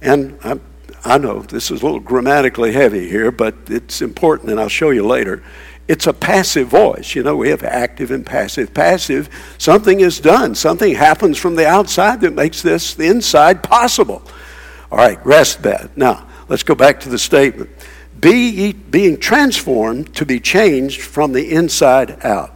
[0.00, 0.58] And I,
[1.04, 4.90] I know this is a little grammatically heavy here, but it's important, and I'll show
[4.90, 5.42] you later.
[5.86, 7.14] It's a passive voice.
[7.14, 8.74] You know, we have active and passive.
[8.74, 14.22] Passive, something is done, something happens from the outside that makes this, the inside, possible.
[14.90, 15.96] All right, rest that.
[15.96, 17.70] Now, let's go back to the statement.
[18.20, 22.52] Be being transformed to be changed from the inside out.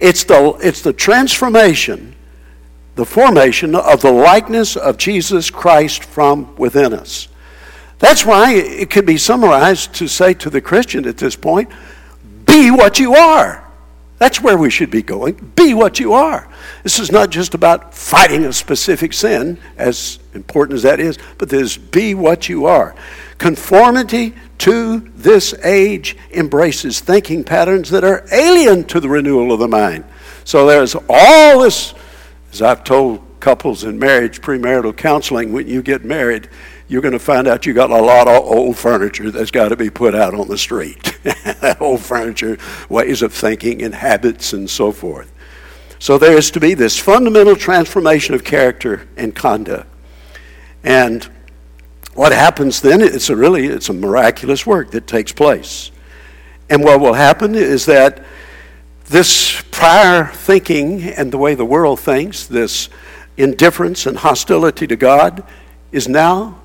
[0.00, 2.14] It's the, it's the transformation,
[2.94, 7.28] the formation of the likeness of Jesus Christ from within us.
[7.98, 11.70] That's why it can be summarized to say to the Christian at this point
[12.44, 13.67] be what you are.
[14.18, 15.52] That's where we should be going.
[15.54, 16.48] Be what you are.
[16.82, 21.48] This is not just about fighting a specific sin, as important as that is, but
[21.48, 22.96] this be what you are.
[23.38, 29.68] Conformity to this age embraces thinking patterns that are alien to the renewal of the
[29.68, 30.04] mind.
[30.44, 31.94] So there's all this,
[32.52, 36.48] as I've told couples in marriage, premarital counseling, when you get married,
[36.88, 39.76] you're going to find out you got a lot of old furniture that's got to
[39.76, 41.18] be put out on the street.
[41.22, 45.30] that old furniture, ways of thinking, and habits, and so forth.
[45.98, 49.86] So there is to be this fundamental transformation of character and conduct.
[50.82, 51.28] And
[52.14, 55.90] what happens then, it's a really, it's a miraculous work that takes place.
[56.70, 58.24] And what will happen is that
[59.06, 62.88] this prior thinking and the way the world thinks, this
[63.36, 65.44] indifference and hostility to God,
[65.92, 66.60] is now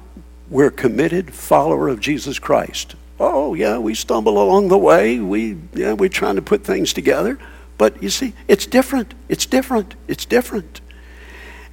[0.49, 2.95] we're committed follower of Jesus Christ.
[3.19, 5.19] Oh, yeah, we stumble along the way.
[5.19, 7.39] We, yeah, we're trying to put things together.
[7.77, 9.13] But you see, it's different.
[9.29, 9.95] It's different.
[10.07, 10.81] It's different.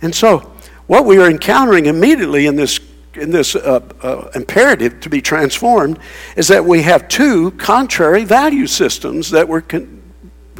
[0.02, 0.52] And so,
[0.86, 2.80] what we are encountering immediately in this,
[3.14, 5.98] in this uh, uh, imperative to be transformed
[6.36, 10.02] is that we have two contrary value systems that we're con-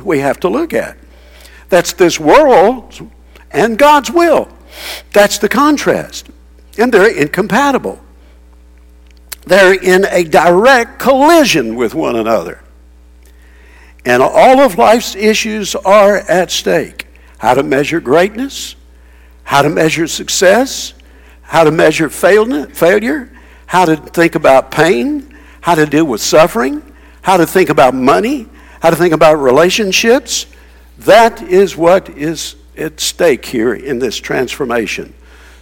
[0.05, 0.97] we have to look at.
[1.69, 3.11] That's this world
[3.51, 4.49] and God's will.
[5.13, 6.29] That's the contrast.
[6.81, 8.01] And they're incompatible.
[9.47, 12.63] They're in a direct collision with one another.
[14.07, 18.77] And all of life's issues are at stake how to measure greatness,
[19.45, 20.95] how to measure success,
[21.43, 23.33] how to measure failure,
[23.67, 26.83] how to think about pain, how to deal with suffering,
[27.23, 28.47] how to think about money,
[28.81, 30.47] how to think about relationships.
[30.99, 35.15] That is what is at stake here in this transformation.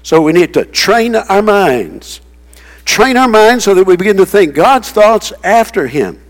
[0.03, 2.21] So we need to train our minds
[2.89, 6.21] train our minds so that we begin to think God's thoughts after Him.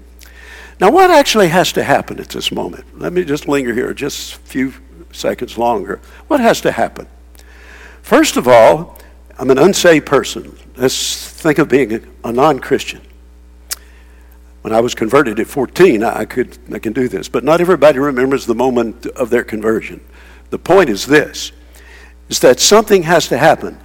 [0.80, 2.84] Now, what actually has to happen at this moment?
[2.98, 4.74] Let me just linger here just a few
[5.12, 6.00] seconds longer.
[6.26, 7.06] What has to happen?
[8.02, 8.98] First of all,
[9.38, 10.58] I'm an unsaved person.
[10.76, 13.00] Let's think of being a non Christian.
[14.62, 18.00] When I was converted at 14, I, could, I can do this, but not everybody
[18.00, 20.00] remembers the moment of their conversion.
[20.50, 21.52] The point is this
[22.28, 23.78] is that something has to happen.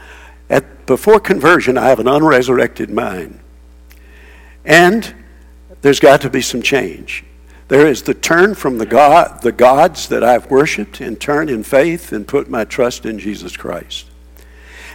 [0.49, 3.39] At, before conversion, I have an unresurrected mind.
[4.65, 5.13] And
[5.81, 7.23] there's got to be some change.
[7.67, 11.63] There is the turn from the, God, the gods that I've worshiped and turn in
[11.63, 14.05] faith and put my trust in Jesus Christ.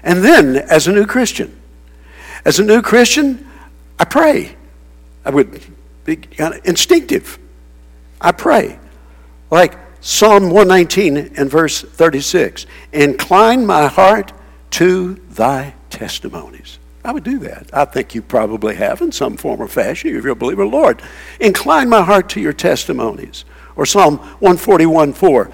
[0.03, 1.59] And then, as a new Christian,
[2.45, 3.47] as a new Christian,
[3.99, 4.57] I pray.
[5.25, 5.61] I would
[6.05, 7.39] be kind of instinctive.
[8.21, 8.79] I pray.
[9.51, 9.77] Like
[10.09, 14.33] Psalm 119 and verse 36 Incline my heart
[14.71, 16.79] to thy testimonies.
[17.05, 17.69] I would do that.
[17.75, 20.65] I think you probably have in some form or fashion if you're a believer.
[20.65, 21.03] Lord,
[21.41, 23.45] incline my heart to your testimonies.
[23.77, 25.51] Or Psalm 141 4.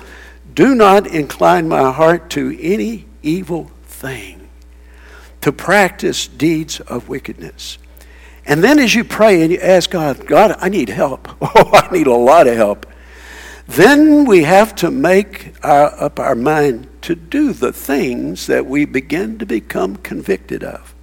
[0.54, 4.48] Do not incline my heart to any evil thing,
[5.40, 7.78] to practice deeds of wickedness.
[8.46, 11.28] And then as you pray and you ask God, God, I need help.
[11.42, 12.86] Oh, I need a lot of help.
[13.66, 18.84] Then we have to make our, up our mind to do the things that we
[18.84, 20.94] begin to become convicted of.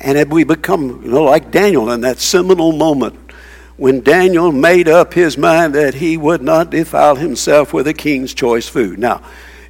[0.00, 3.32] And if we become, you know, like Daniel in that seminal moment
[3.76, 8.34] when Daniel made up his mind that he would not defile himself with a king's
[8.34, 8.98] choice food.
[8.98, 9.22] Now,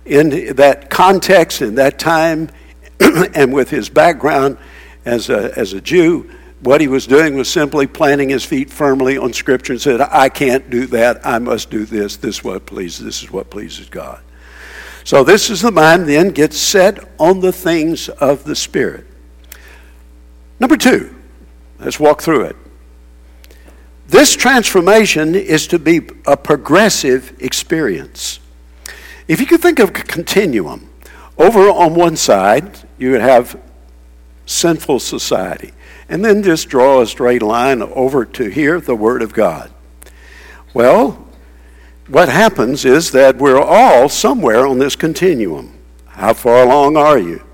[0.07, 2.49] in that context, in that time,
[3.01, 4.57] and with his background
[5.05, 9.17] as a, as a Jew, what he was doing was simply planting his feet firmly
[9.17, 11.25] on Scripture and said, I can't do that.
[11.25, 12.17] I must do this.
[12.17, 13.05] This is what pleases.
[13.05, 14.21] This is what pleases God.
[15.05, 19.07] So this is the mind then gets set on the things of the Spirit.
[20.61, 21.15] Number two,
[21.79, 22.57] let's walk through it.
[24.09, 28.41] This transformation is to be a progressive experience.
[29.29, 30.91] If you could think of a continuum,
[31.37, 33.61] over on one side, you would have
[34.47, 35.73] sinful society
[36.09, 39.73] and then just draw a straight line over to here, the Word of God.
[40.73, 41.27] Well,
[42.09, 45.79] what happens is that we're all somewhere on this continuum.
[46.07, 47.45] How far along are you?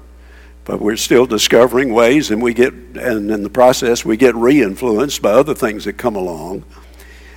[0.64, 5.20] But we're still discovering ways, and we get, and in the process, we get re-influenced
[5.20, 6.64] by other things that come along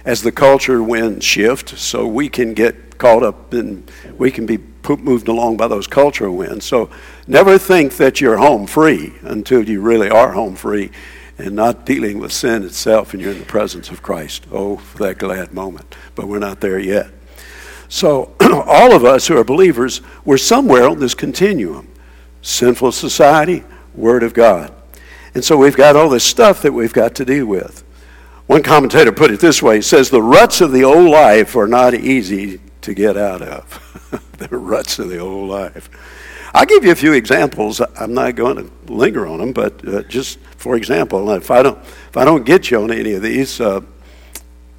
[0.06, 1.78] as the culture winds shift.
[1.78, 3.86] So we can get caught up in,
[4.18, 4.58] we can be
[4.96, 6.66] moved along by those cultural winds.
[6.66, 6.90] So
[7.28, 10.92] never think that you're home free until you really are home free
[11.38, 14.48] and not dealing with sin itself and you're in the presence of Christ.
[14.52, 15.96] Oh, for that glad moment.
[16.16, 17.10] But we're not there yet.
[17.90, 21.88] So all of us who are believers, we're somewhere on this continuum
[22.42, 24.74] sinful society, Word of God.
[25.34, 27.84] And so we've got all this stuff that we've got to deal with.
[28.48, 31.68] One commentator put it this way he says, The ruts of the old life are
[31.68, 34.24] not easy to get out of.
[34.50, 35.90] the ruts of the old life.
[36.54, 37.82] I'll give you a few examples.
[38.00, 41.78] I'm not going to linger on them, but uh, just for example, if I don't
[41.78, 43.82] if I don't get you on any of these, uh,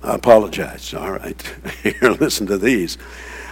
[0.03, 0.95] I apologize.
[0.95, 1.41] All right,
[1.83, 2.99] here, listen to these.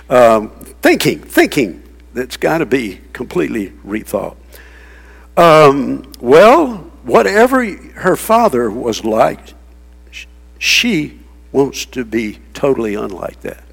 [0.09, 0.51] Um,
[0.83, 1.83] thinking, thinking.
[2.15, 4.37] That's got to be completely rethought.
[5.37, 9.53] Um, well, whatever her father was like,
[10.59, 11.21] she
[11.53, 13.65] wants to be totally unlike that.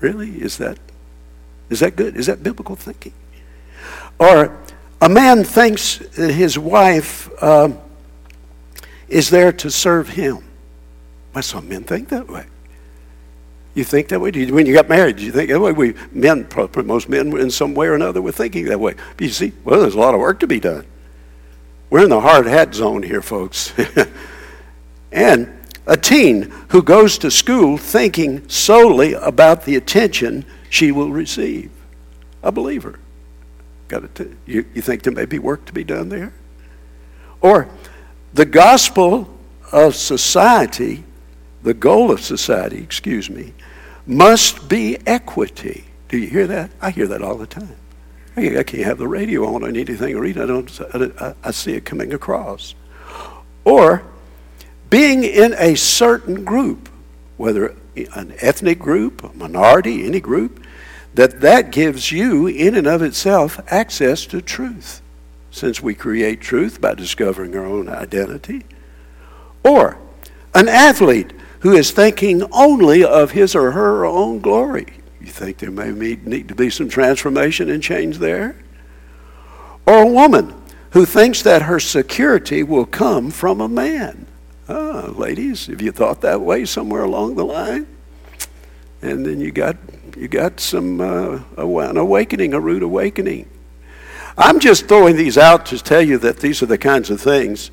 [0.00, 0.30] Really?
[0.30, 0.78] Is that
[1.70, 2.16] is that good?
[2.16, 3.12] Is that biblical thinking?
[4.18, 4.58] Or
[5.00, 7.70] a man thinks that his wife uh,
[9.08, 10.44] is there to serve him.
[11.32, 12.46] Well, some men think that way.
[13.74, 14.30] You think that way?
[14.50, 15.72] When you got married, you think that way?
[15.72, 16.46] We men,
[16.84, 18.94] most men, in some way or another, were thinking that way.
[19.16, 20.84] But you see, well, there's a lot of work to be done.
[21.88, 23.72] We're in the hard hat zone here, folks.
[25.12, 25.52] and
[25.86, 31.70] a teen who goes to school thinking solely about the attention she will receive.
[32.42, 32.98] A believer.
[33.88, 36.32] Got to, you, you think there may be work to be done there?
[37.42, 37.68] Or
[38.32, 39.28] the gospel
[39.72, 41.04] of society,
[41.62, 43.52] the goal of society, excuse me,
[44.06, 45.84] must be equity.
[46.08, 46.70] Do you hear that?
[46.80, 47.76] I hear that all the time.
[48.36, 50.38] I can't have the radio on or anything read.
[50.38, 50.80] I don't.
[51.20, 52.74] I, I see it coming across.
[53.64, 54.02] Or
[54.88, 56.88] being in a certain group,
[57.36, 57.76] whether
[58.14, 60.64] an ethnic group, a minority, any group,
[61.14, 65.02] that that gives you in and of itself access to truth,
[65.50, 68.64] since we create truth by discovering our own identity.
[69.64, 69.98] Or
[70.54, 74.86] an athlete who is thinking only of his or her own glory.
[75.20, 78.56] You think there may need to be some transformation and change there?
[79.86, 80.54] Or a woman
[80.90, 84.26] who thinks that her security will come from a man.
[84.70, 87.88] Ah, ladies, have you thought that way somewhere along the line?
[89.02, 89.76] And then you got
[90.16, 93.50] you got some uh, an awakening, a rude awakening.
[94.38, 97.72] I'm just throwing these out to tell you that these are the kinds of things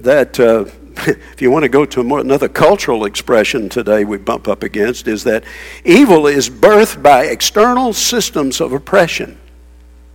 [0.00, 0.64] that uh,
[0.96, 5.08] if you want to go to more, another cultural expression today we bump up against,
[5.08, 5.44] is that
[5.84, 9.38] evil is birthed by external systems of oppression.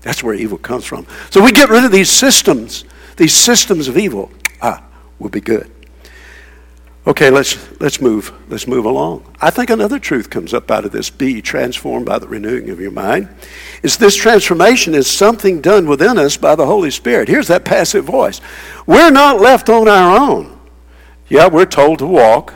[0.02, 1.06] That's where evil comes from.
[1.30, 2.84] So we get rid of these systems,
[3.16, 4.32] these systems of evil.
[4.60, 4.84] Ah,
[5.20, 5.72] we'll be good.
[7.08, 9.24] Okay, let's let's move let's move along.
[9.40, 12.80] I think another truth comes up out of this: be transformed by the renewing of
[12.80, 13.30] your mind.
[13.84, 17.28] Is this transformation is something done within us by the Holy Spirit?
[17.28, 18.42] Here's that passive voice:
[18.88, 20.60] We're not left on our own.
[21.28, 22.56] Yeah, we're told to walk,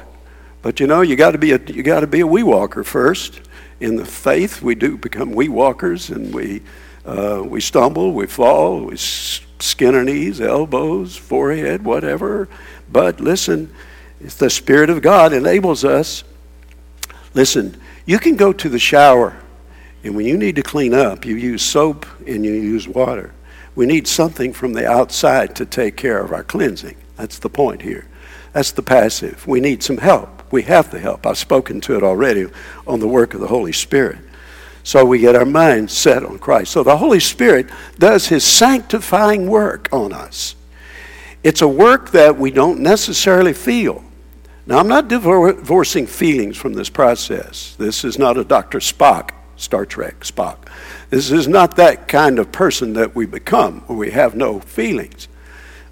[0.63, 2.83] but you know, you got to be a you got to be a wee walker
[2.83, 3.41] first.
[3.79, 6.63] In the faith, we do become wee walkers, and we
[7.05, 12.49] uh, we stumble, we fall, we skin our knees, elbows, forehead, whatever.
[12.91, 13.71] But listen,
[14.19, 16.23] it's the Spirit of God enables us.
[17.33, 19.37] Listen, you can go to the shower,
[20.03, 23.33] and when you need to clean up, you use soap and you use water.
[23.75, 26.97] We need something from the outside to take care of our cleansing.
[27.15, 28.07] That's the point here.
[28.51, 29.45] That's the passive.
[29.47, 30.51] We need some help.
[30.51, 31.25] We have the help.
[31.25, 32.47] I've spoken to it already
[32.87, 34.17] on the work of the Holy Spirit.
[34.83, 36.71] So we get our mind set on Christ.
[36.71, 40.55] So the Holy Spirit does his sanctifying work on us.
[41.43, 44.03] It's a work that we don't necessarily feel.
[44.69, 47.75] Now, I'm not divorcing feelings from this process.
[47.79, 48.77] This is not a Dr.
[48.77, 50.67] Spock, Star Trek Spock.
[51.09, 55.27] This is not that kind of person that we become, where we have no feelings.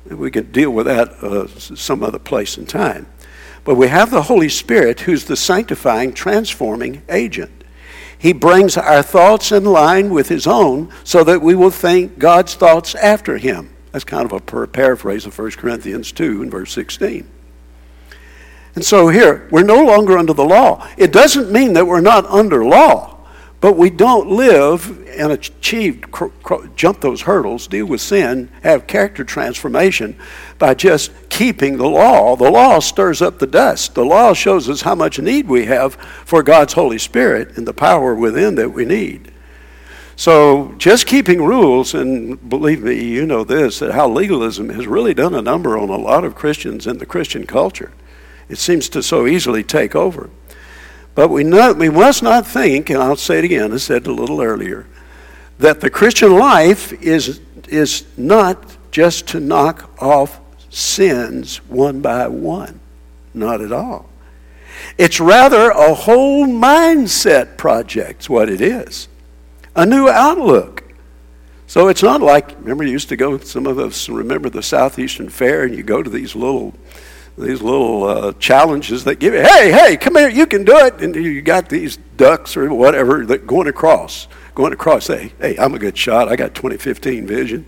[0.06, 3.08] We can deal with that uh, some other place and time.
[3.64, 7.64] But we have the Holy Spirit who's the sanctifying, transforming agent.
[8.16, 12.54] He brings our thoughts in line with His own so that we will think God's
[12.54, 13.76] thoughts after Him.
[13.92, 17.28] That's kind of a paraphrase of 1 Corinthians 2 and verse 16.
[18.78, 20.88] And so here, we're no longer under the law.
[20.98, 23.18] It doesn't mean that we're not under law.
[23.60, 26.04] But we don't live and achieve,
[26.76, 30.16] jump those hurdles, deal with sin, have character transformation
[30.60, 32.36] by just keeping the law.
[32.36, 33.96] The law stirs up the dust.
[33.96, 37.74] The law shows us how much need we have for God's Holy Spirit and the
[37.74, 39.32] power within that we need.
[40.16, 45.16] So just keeping rules, and believe me, you know this, that how legalism has really
[45.16, 47.92] done a number on a lot of Christians in the Christian culture.
[48.50, 50.30] It seems to so easily take over.
[51.16, 54.08] But we, know, we must not think, and I'll say it again, I said it
[54.08, 54.86] a little earlier,
[55.58, 60.40] that the Christian life is, is not just to knock off
[60.70, 62.80] sins one by one.
[63.34, 64.10] Not at all.
[64.98, 69.08] It's rather a whole mindset project, what it is.
[69.76, 70.84] A new outlook.
[71.68, 75.30] So it's not like, remember, you used to go, some of us remember the Southeastern
[75.30, 76.74] Fair, and you go to these little
[77.38, 81.02] these little uh, challenges that give you, hey, hey, come here, you can do it.
[81.02, 85.08] And you got these ducks or whatever that going across, going across.
[85.08, 86.28] Hey, hey, I'm a good shot.
[86.30, 87.66] I got 2015 vision.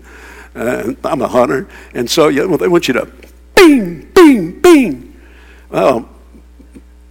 [0.54, 1.68] Uh, I'm a hunter.
[1.94, 3.10] And so you, well, they want you to
[3.54, 5.20] bing, bing, bing.
[5.68, 6.08] Well,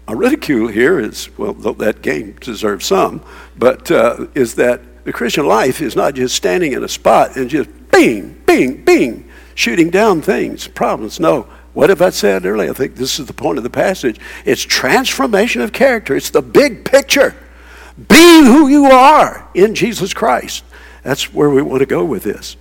[0.09, 3.23] a ridicule here is, well, that game deserves some,
[3.57, 7.49] but uh, is that the Christian life is not just standing in a spot and
[7.49, 11.19] just bing, bing, bing, shooting down things, problems.
[11.19, 11.47] No.
[11.79, 12.71] What have I said earlier?
[12.71, 14.19] I think this is the point of the passage.
[14.43, 16.13] It's transformation of character.
[16.13, 17.33] It's the big picture.
[17.97, 20.65] Be who you are in Jesus Christ.
[21.03, 22.57] That's where we want to go with this.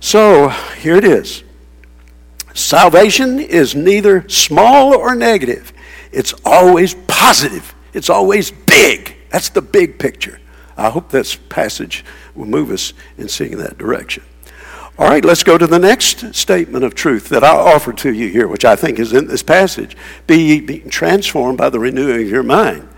[0.00, 1.44] So here it is.
[2.54, 5.72] Salvation is neither small or negative.
[6.10, 7.72] It's always positive.
[7.92, 9.14] It's always big.
[9.30, 10.40] That's the big picture.
[10.76, 12.04] I hope this passage
[12.34, 14.24] will move us in seeing that direction.
[14.96, 18.28] All right, let's go to the next statement of truth that I offer to you
[18.28, 19.96] here, which I think is in this passage.
[20.28, 22.88] Be ye being transformed by the renewing of your mind.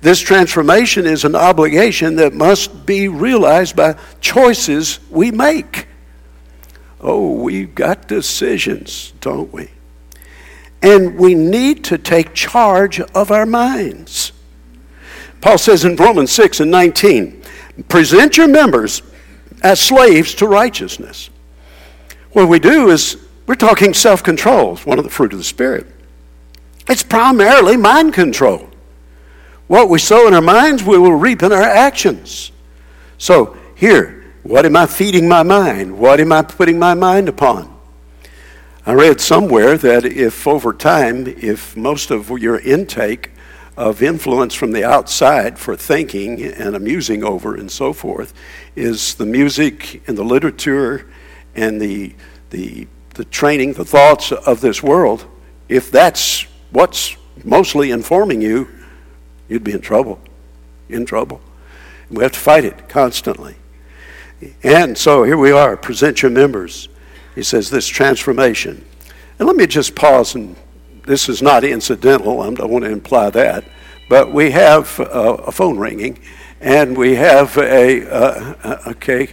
[0.00, 5.88] This transformation is an obligation that must be realized by choices we make.
[7.00, 9.70] Oh, we've got decisions, don't we?
[10.82, 14.30] And we need to take charge of our minds.
[15.40, 17.42] Paul says in Romans 6 and 19,
[17.88, 19.02] present your members
[19.62, 21.28] as slaves to righteousness.
[22.32, 23.16] What we do is
[23.46, 25.86] we're talking self control, one of the fruit of the Spirit.
[26.88, 28.68] It's primarily mind control.
[29.66, 32.52] What we sow in our minds, we will reap in our actions.
[33.18, 35.98] So, here, what am I feeding my mind?
[35.98, 37.76] What am I putting my mind upon?
[38.86, 43.30] I read somewhere that if over time, if most of your intake
[43.76, 48.34] of influence from the outside for thinking and amusing over and so forth
[48.74, 51.06] is the music and the literature
[51.54, 52.14] and the,
[52.50, 55.26] the, the training, the thoughts of this world,
[55.68, 58.68] if that's what's mostly informing you,
[59.48, 60.20] you'd be in trouble.
[60.88, 61.40] In trouble.
[62.10, 63.56] we have to fight it constantly.
[64.62, 66.88] And so here we are, present your members.
[67.34, 68.84] He says this transformation.
[69.38, 70.56] And let me just pause, and
[71.06, 73.64] this is not incidental, I don't want to imply that,
[74.08, 76.18] but we have a phone ringing,
[76.60, 79.28] and we have a, uh, okay,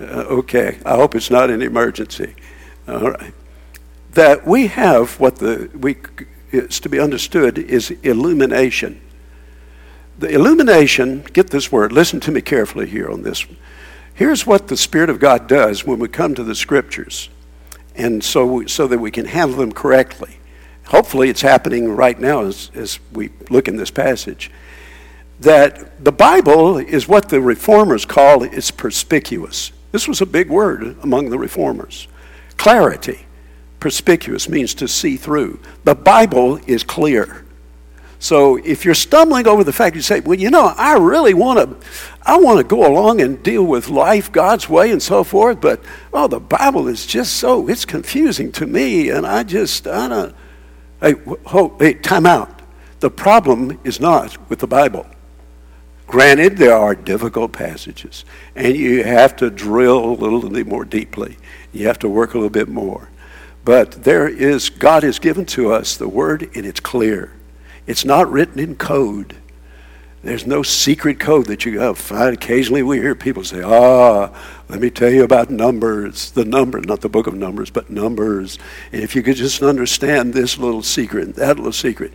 [0.00, 2.34] uh, okay, I hope it's not an emergency.
[2.88, 3.34] All right.
[4.12, 5.96] That we have what the, we,
[6.50, 9.00] is to be understood is illumination.
[10.18, 13.46] The illumination, get this word, listen to me carefully here on this.
[14.14, 17.30] Here's what the Spirit of God does when we come to the Scriptures,
[17.94, 20.38] and so, we, so that we can handle them correctly.
[20.86, 24.50] Hopefully, it's happening right now as, as we look in this passage.
[25.40, 29.72] That the Bible is what the reformers call it's perspicuous.
[29.92, 32.08] This was a big word among the reformers.
[32.56, 33.26] Clarity.
[33.80, 35.60] Perspicuous means to see through.
[35.84, 37.44] The Bible is clear.
[38.18, 41.58] So if you're stumbling over the fact you say, well, you know, I really want
[41.58, 41.88] to,
[42.22, 45.82] I want to go along and deal with life God's way and so forth, but
[46.12, 50.34] oh, the Bible is just so it's confusing to me, and I just I don't.
[51.00, 51.14] Hey,
[51.46, 52.60] ho, hey, time out.
[53.00, 55.06] The problem is not with the Bible.
[56.10, 58.24] Granted, there are difficult passages,
[58.56, 61.36] and you have to drill a little bit more deeply.
[61.72, 63.08] You have to work a little bit more.
[63.64, 67.32] But there is, God has given to us the Word, and it's clear.
[67.86, 69.36] It's not written in code.
[70.24, 71.96] There's no secret code that you have.
[71.96, 72.34] find.
[72.34, 74.36] Occasionally we hear people say, ah,
[74.68, 76.32] let me tell you about numbers.
[76.32, 78.58] The number, not the book of numbers, but numbers.
[78.90, 82.12] And if you could just understand this little secret that little secret.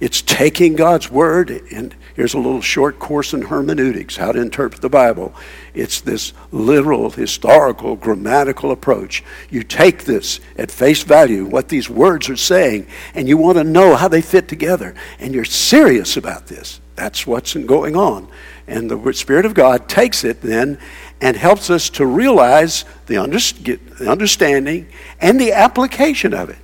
[0.00, 4.80] It's taking God's word, and here's a little short course in hermeneutics, how to interpret
[4.80, 5.34] the Bible.
[5.74, 9.22] It's this literal, historical, grammatical approach.
[9.50, 13.64] You take this at face value, what these words are saying, and you want to
[13.64, 16.80] know how they fit together, and you're serious about this.
[16.96, 18.28] That's what's going on.
[18.66, 20.78] And the Spirit of God takes it then
[21.20, 24.88] and helps us to realize the understanding
[25.20, 26.58] and the application of it.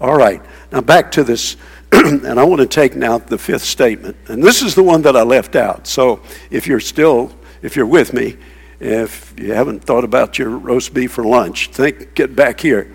[0.00, 1.56] All right, now back to this
[1.92, 4.16] and I want to take now the fifth statement.
[4.28, 5.86] And this is the one that I left out.
[5.86, 6.20] So
[6.50, 7.32] if you're still,
[7.62, 8.36] if you're with me,
[8.78, 12.94] if you haven't thought about your roast beef for lunch, think, get back here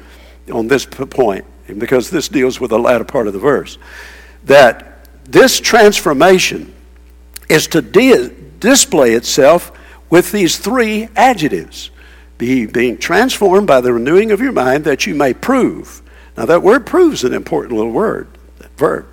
[0.51, 1.45] on this point,
[1.77, 3.77] because this deals with the latter part of the verse.
[4.45, 6.73] That this transformation
[7.49, 8.29] is to di-
[8.59, 9.71] display itself
[10.09, 11.91] with these three adjectives
[12.37, 16.01] be being transformed by the renewing of your mind that you may prove.
[16.35, 18.27] Now, that word proves an important little word,
[18.77, 19.07] verb.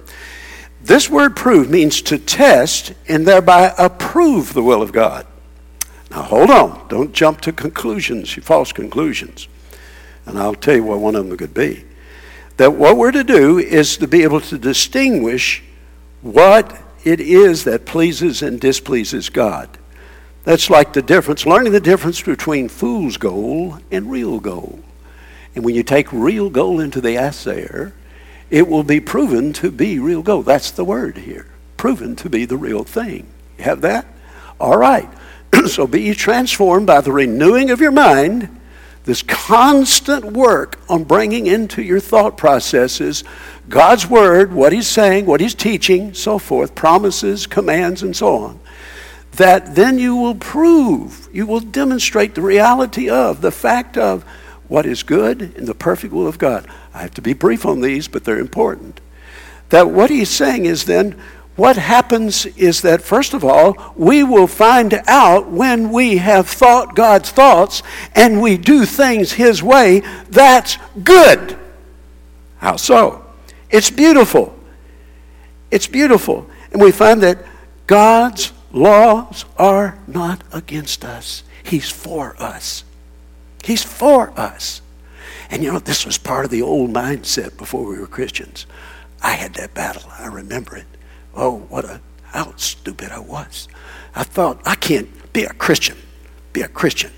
[0.82, 5.26] This word prove means to test and thereby approve the will of God.
[6.10, 6.88] Now, hold on.
[6.88, 9.48] Don't jump to conclusions, false conclusions.
[10.26, 11.84] And I'll tell you what one of them could be.
[12.56, 15.62] That what we're to do is to be able to distinguish
[16.20, 19.78] what it is that pleases and displeases God.
[20.44, 24.82] That's like the difference, learning the difference between fool's gold and real gold.
[25.54, 27.94] And when you take real gold into the assayer,
[28.52, 30.44] it will be proven to be real gold.
[30.44, 31.46] That's the word here.
[31.78, 33.26] Proven to be the real thing.
[33.58, 34.06] You have that?
[34.60, 35.08] All right.
[35.66, 38.60] so be transformed by the renewing of your mind,
[39.04, 43.24] this constant work on bringing into your thought processes
[43.68, 48.60] God's word, what He's saying, what He's teaching, so forth, promises, commands, and so on
[49.36, 54.24] that then you will prove, you will demonstrate the reality of, the fact of
[54.68, 56.66] what is good in the perfect will of God.
[56.94, 59.00] I have to be brief on these, but they're important.
[59.70, 61.18] That what he's saying is then,
[61.54, 66.96] what happens is that, first of all, we will find out when we have thought
[66.96, 67.82] God's thoughts
[68.14, 71.58] and we do things His way, that's good.
[72.56, 73.26] How so?
[73.68, 74.58] It's beautiful.
[75.70, 76.48] It's beautiful.
[76.72, 77.44] And we find that
[77.86, 82.84] God's Laws are not against us, He's for us.
[83.62, 84.80] He's for us.
[85.52, 88.66] And you know, this was part of the old mindset before we were Christians.
[89.22, 90.10] I had that battle.
[90.18, 90.86] I remember it.
[91.34, 93.68] Oh, what a how stupid I was.
[94.14, 95.98] I thought I can't be a Christian.
[96.54, 97.12] Be a Christian.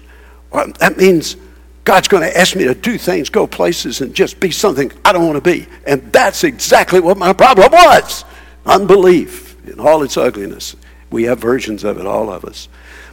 [0.53, 1.37] Well, that means
[1.85, 5.13] God's going to ask me to do things, go places, and just be something I
[5.13, 5.69] don't want to be.
[5.87, 8.25] And that's exactly what my problem was
[8.67, 10.75] unbelief in all its ugliness.
[11.11, 12.69] We have versions of it, all of us.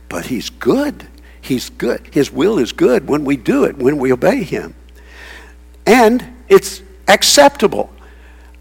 [0.09, 1.07] But He's good.
[1.41, 2.07] He's good.
[2.11, 4.73] His will is good when we do it, when we obey Him.
[5.85, 7.91] And it's acceptable.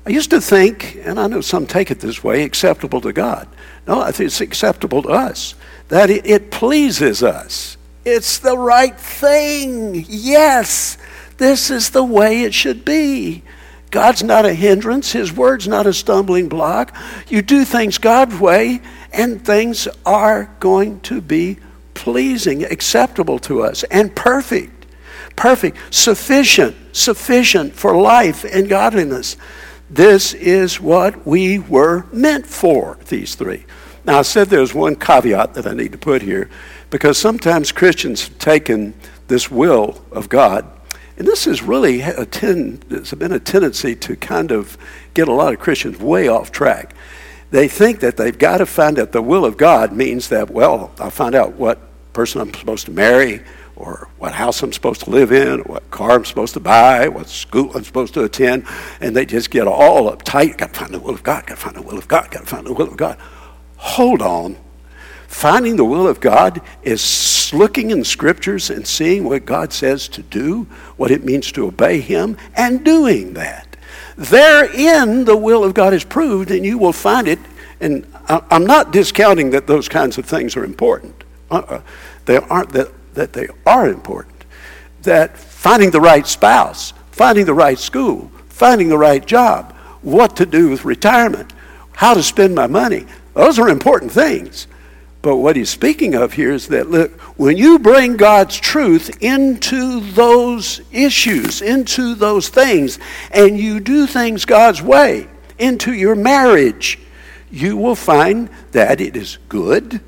[0.07, 3.49] I used to think, and I know some take it this way, acceptable to God.
[3.87, 5.55] No, I think it's acceptable to us,
[5.89, 7.77] that it, it pleases us.
[8.05, 10.05] It's the right thing.
[10.09, 10.97] Yes,
[11.37, 13.43] this is the way it should be.
[13.91, 16.97] God's not a hindrance, His word's not a stumbling block.
[17.29, 18.81] You do things God's way,
[19.12, 21.59] and things are going to be
[21.95, 24.80] pleasing, acceptable to us, and perfect.
[25.37, 29.37] Perfect, sufficient, sufficient for life and godliness.
[29.89, 33.64] This is what we were meant for, these three.
[34.05, 36.49] Now, I said there's one caveat that I need to put here
[36.91, 38.95] because sometimes Christians have taken
[39.28, 40.66] this will of God,
[41.16, 44.78] and this is really a ten, there's been a tendency to kind of
[45.14, 46.95] get a lot of Christians way off track
[47.51, 50.93] they think that they've got to find out the will of God means that, well,
[50.99, 51.78] I'll find out what
[52.12, 53.43] person I'm supposed to marry,
[53.81, 57.28] or what house I'm supposed to live in, what car I'm supposed to buy, what
[57.28, 58.66] school I'm supposed to attend,
[59.01, 60.59] and they just get all uptight.
[60.59, 62.41] Got to find the will of God, got to find the will of God, got
[62.41, 63.18] to find the will of God.
[63.76, 64.59] Hold on.
[65.28, 70.22] Finding the will of God is looking in scriptures and seeing what God says to
[70.22, 70.64] do,
[70.97, 73.76] what it means to obey Him, and doing that.
[74.16, 77.39] Therein, the will of God is proved, and you will find it.
[77.81, 81.24] And I'm not discounting that those kinds of things are important.
[81.51, 81.81] Uh-uh.
[82.26, 84.45] They aren't that, that they are important.
[85.03, 90.47] That finding the right spouse, finding the right school, finding the right job, what to
[90.47, 91.53] do with retirement,
[91.93, 94.67] how to spend my money, those are important things.
[95.23, 100.01] But what he's speaking of here is that look, when you bring God's truth into
[100.01, 102.99] those issues, into those things,
[103.31, 106.99] and you do things God's way, into your marriage,
[107.51, 110.01] you will find that it is good.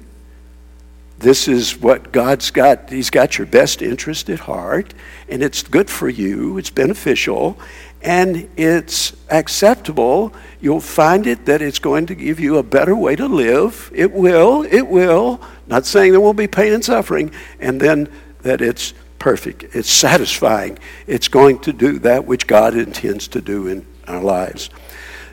[1.23, 2.91] This is what God's got.
[2.91, 4.93] He's got your best interest at heart,
[5.29, 7.57] and it's good for you, it's beneficial,
[8.03, 13.15] and it's acceptable, you'll find it that it's going to give you a better way
[13.15, 13.93] to live.
[13.95, 15.41] It will, it will.
[15.69, 18.09] Not saying there won't be pain and suffering, and then
[18.43, 23.69] that it's perfect, it's satisfying, it's going to do that which God intends to do
[23.69, 24.71] in our lives.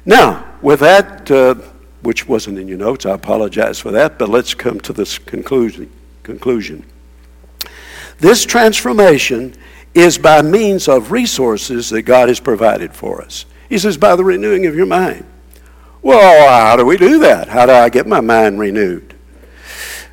[0.06, 1.56] Now, with that, uh,
[2.02, 5.92] which wasn't in your notes, I apologize for that, but let's come to this conclusion.
[6.24, 6.86] conclusion.
[8.20, 9.56] This transformation
[9.94, 13.46] is by means of resources that God has provided for us.
[13.70, 15.26] He says, by the renewing of your mind.
[16.02, 17.48] Well, how do we do that?
[17.48, 19.16] How do I get my mind renewed?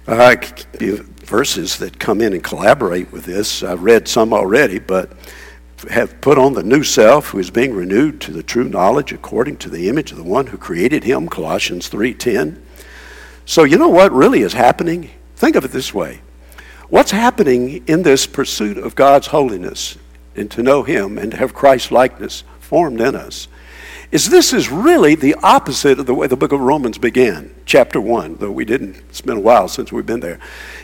[0.08, 3.62] I Uh, verses that come in and collaborate with this.
[3.62, 5.12] I've read some already, but
[5.90, 9.58] have put on the new self who is being renewed to the true knowledge according
[9.58, 12.62] to the image of the one who created him, Colossians 3:10.
[13.44, 15.10] So you know what really is happening?
[15.36, 16.20] Think of it this way.
[16.88, 19.98] What's happening in this pursuit of God's holiness
[20.36, 23.48] and to know Him and to have Christ likeness formed in us
[24.12, 28.00] is this is really the opposite of the way the book of Romans began, chapter
[28.00, 30.38] 1, though we didn't, it's been a while since we've been there.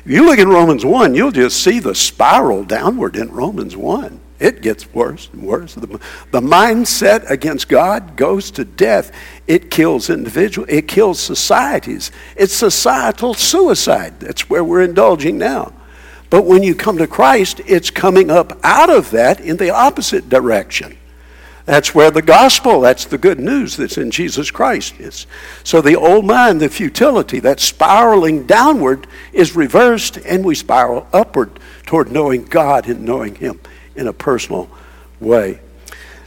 [0.05, 4.21] If you look in Romans 1, you'll just see the spiral downward in Romans 1.
[4.43, 5.75] It gets worse and worse.
[5.75, 5.87] The,
[6.33, 9.13] the mindset against God goes to death.
[9.47, 12.11] It kills individuals, it kills societies.
[12.35, 14.19] It's societal suicide.
[14.19, 15.73] That's where we're indulging now.
[16.29, 20.29] But when you come to Christ, it's coming up out of that in the opposite
[20.29, 20.99] direction.
[21.65, 25.29] That's where the gospel, that's the good news that's in Jesus Christ is.
[25.63, 31.61] So the old mind, the futility, that spiraling downward is reversed and we spiral upward
[31.87, 33.61] toward knowing God and knowing Him
[33.97, 34.69] in a personal
[35.21, 35.61] way.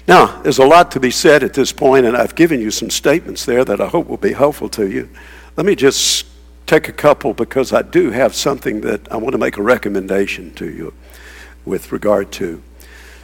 [0.07, 2.89] Now, there's a lot to be said at this point, and I've given you some
[2.89, 5.09] statements there that I hope will be helpful to you.
[5.55, 6.28] Let me just
[6.68, 10.53] take a couple because I do have something that I want to make a recommendation
[10.55, 10.93] to you
[11.66, 12.61] with regard to.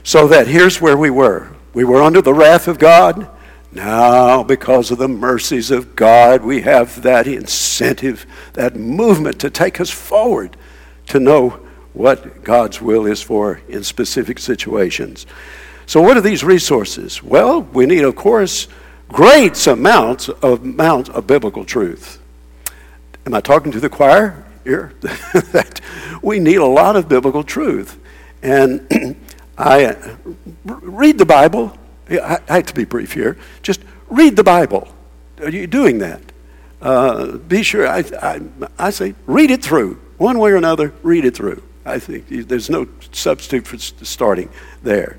[0.03, 1.51] So that here's where we were.
[1.73, 3.29] We were under the wrath of God.
[3.71, 9.79] Now, because of the mercies of God, we have that incentive, that movement to take
[9.79, 10.57] us forward
[11.07, 11.59] to know
[11.93, 15.25] what God's will is for in specific situations.
[15.85, 17.21] So, what are these resources?
[17.21, 18.67] Well, we need, of course,
[19.09, 22.21] great amounts of amounts of biblical truth.
[23.25, 24.93] Am I talking to the choir here?
[26.21, 27.99] we need a lot of biblical truth.
[28.41, 29.17] And
[29.57, 30.15] I
[30.65, 31.77] read the Bible.
[32.09, 33.37] I, I have to be brief here.
[33.61, 34.87] Just read the Bible.
[35.41, 36.21] Are you doing that?
[36.81, 37.87] Uh, be sure.
[37.87, 38.41] I, I,
[38.79, 39.99] I say read it through.
[40.17, 41.61] One way or another, read it through.
[41.85, 44.49] I think there's no substitute for starting
[44.83, 45.17] there.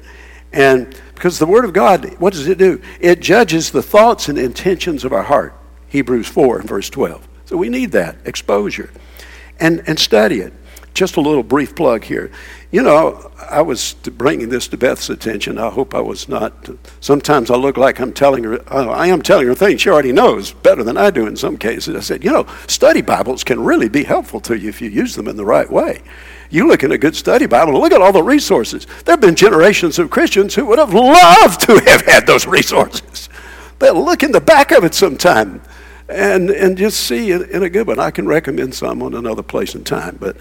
[0.53, 2.81] And because the Word of God, what does it do?
[3.01, 5.55] It judges the thoughts and intentions of our heart.
[5.89, 7.27] Hebrews 4 and verse 12.
[7.47, 8.91] So we need that exposure
[9.61, 10.53] and, and study it.
[10.95, 12.31] Just a little brief plug here.
[12.73, 15.59] You know, I was bringing this to Beth's attention.
[15.59, 16.70] I hope I was not.
[17.01, 20.53] Sometimes I look like I'm telling her, I am telling her things she already knows
[20.53, 21.95] better than I do in some cases.
[21.95, 25.14] I said, you know, study Bibles can really be helpful to you if you use
[25.14, 26.01] them in the right way.
[26.49, 28.87] You look in a good study Bible, and look at all the resources.
[29.05, 33.29] There have been generations of Christians who would have loved to have had those resources.
[33.81, 35.61] They'll look in the back of it sometime
[36.09, 37.99] and, and just see in, in a good one.
[37.99, 40.16] I can recommend some on another place and time.
[40.18, 40.39] But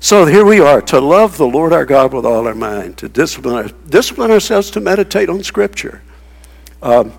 [0.00, 3.08] so here we are to love the Lord our God with all our mind, to
[3.08, 6.02] discipline, our, discipline ourselves to meditate on Scripture.
[6.82, 7.12] Um,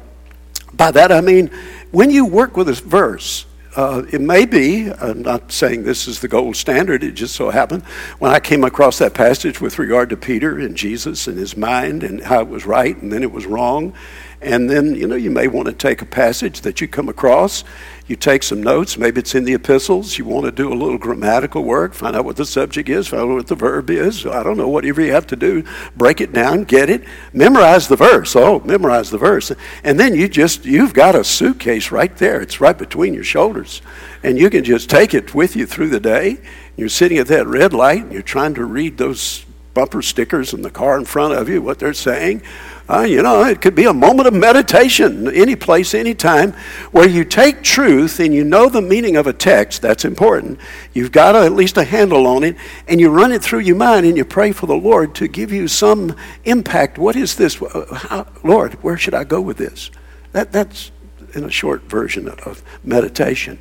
[0.73, 1.49] by that I mean,
[1.91, 6.19] when you work with this verse, uh, it may be, I'm not saying this is
[6.19, 7.83] the gold standard, it just so happened,
[8.19, 12.03] when I came across that passage with regard to Peter and Jesus and his mind
[12.03, 13.93] and how it was right and then it was wrong,
[14.41, 17.63] and then, you know, you may want to take a passage that you come across.
[18.05, 18.95] You take some notes.
[18.95, 20.17] Maybe it's in the epistles.
[20.19, 23.23] You want to do a little grammatical work, find out what the subject is, find
[23.23, 24.27] out what the verb is.
[24.27, 25.63] I don't know, whatever you have to do.
[25.95, 28.35] Break it down, get it, memorize the verse.
[28.35, 29.51] Oh, memorize the verse.
[29.83, 32.39] And then you just, you've got a suitcase right there.
[32.39, 33.81] It's right between your shoulders.
[34.23, 36.37] And you can just take it with you through the day.
[36.77, 39.46] You're sitting at that red light and you're trying to read those
[39.77, 42.41] bumper stickers in the car in front of you, what they're saying.
[42.89, 46.51] Uh, you know, it could be a moment of meditation, any place, any time,
[46.91, 49.83] where you take truth and you know the meaning of a text.
[49.83, 50.59] That's important.
[50.93, 52.55] You've got a, at least a handle on it,
[52.87, 55.51] and you run it through your mind and you pray for the Lord to give
[55.51, 56.97] you some impact.
[56.97, 57.61] What is this?
[57.93, 59.91] How, Lord, where should I go with this?
[60.31, 60.89] That, that's
[61.35, 63.59] in a short version of meditation.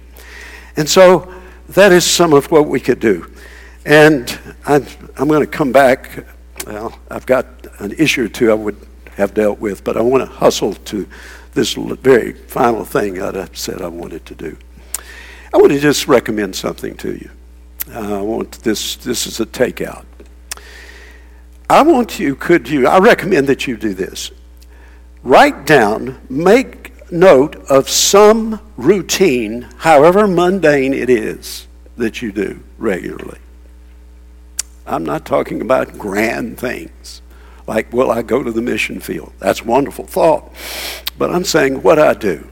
[0.79, 1.31] And so
[1.69, 3.31] that is some of what we could do.
[3.87, 4.85] And I'm,
[5.17, 6.27] I'm going to come back.
[6.67, 7.47] Well, I've got
[7.79, 8.77] an issue or two I would
[9.15, 11.09] have dealt with, but I want to hustle to
[11.55, 14.59] this very final thing that I said I wanted to do.
[15.55, 17.31] I want to just recommend something to you.
[17.95, 18.97] Uh, I want this.
[18.97, 20.05] This is a takeout.
[21.71, 22.35] I want you.
[22.35, 22.89] Could you?
[22.89, 24.33] I recommend that you do this.
[25.23, 26.21] Write down.
[26.29, 33.39] Make note of some routine, however mundane it is, that you do regularly.
[34.87, 37.23] I'm not talking about grand things
[37.67, 39.33] like, will I go to the mission field?
[39.39, 40.53] That's a wonderful thought.
[41.19, 42.47] But I'm saying what I do.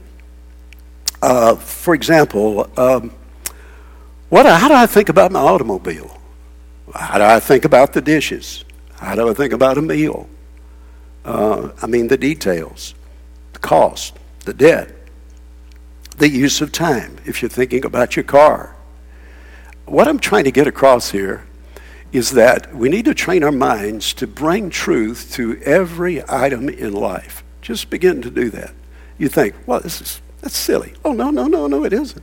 [1.22, 3.12] Uh, for example, um,
[4.28, 6.20] what, how do I think about my automobile?
[6.95, 8.64] How do I think about the dishes?
[8.97, 10.28] How do I think about a meal?
[11.24, 12.95] Uh, I mean, the details,
[13.53, 14.95] the cost, the debt,
[16.18, 18.76] the use of time, if you're thinking about your car.
[19.87, 21.47] What I'm trying to get across here
[22.15, 26.93] is that we need to train our minds to bring truth to every item in
[26.93, 27.43] life.
[27.61, 28.73] Just begin to do that.
[29.19, 30.93] You think, well, this is That's silly.
[31.05, 32.23] Oh, no, no, no, no, it isn't.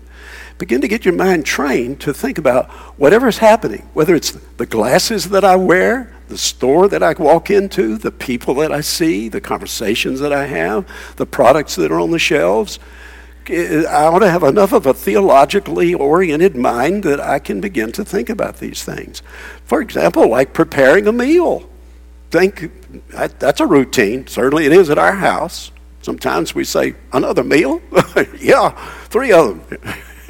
[0.60, 2.70] Begin to get your mind trained to think about
[3.00, 7.98] whatever's happening, whether it's the glasses that I wear, the store that I walk into,
[7.98, 10.86] the people that I see, the conversations that I have,
[11.18, 12.80] the products that are on the shelves.
[13.52, 18.06] I want to have enough of a theologically oriented mind that I can begin to
[18.06, 19.22] think about these things.
[19.66, 21.70] For example, like preparing a meal.
[22.30, 22.72] Think
[23.10, 24.28] that's a routine.
[24.28, 25.72] Certainly it is at our house.
[26.02, 27.82] Sometimes we say, another meal?
[28.40, 28.70] yeah,
[29.06, 29.80] three of them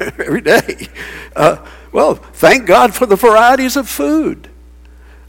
[0.00, 0.88] every day.
[1.34, 4.48] Uh, well, thank God for the varieties of food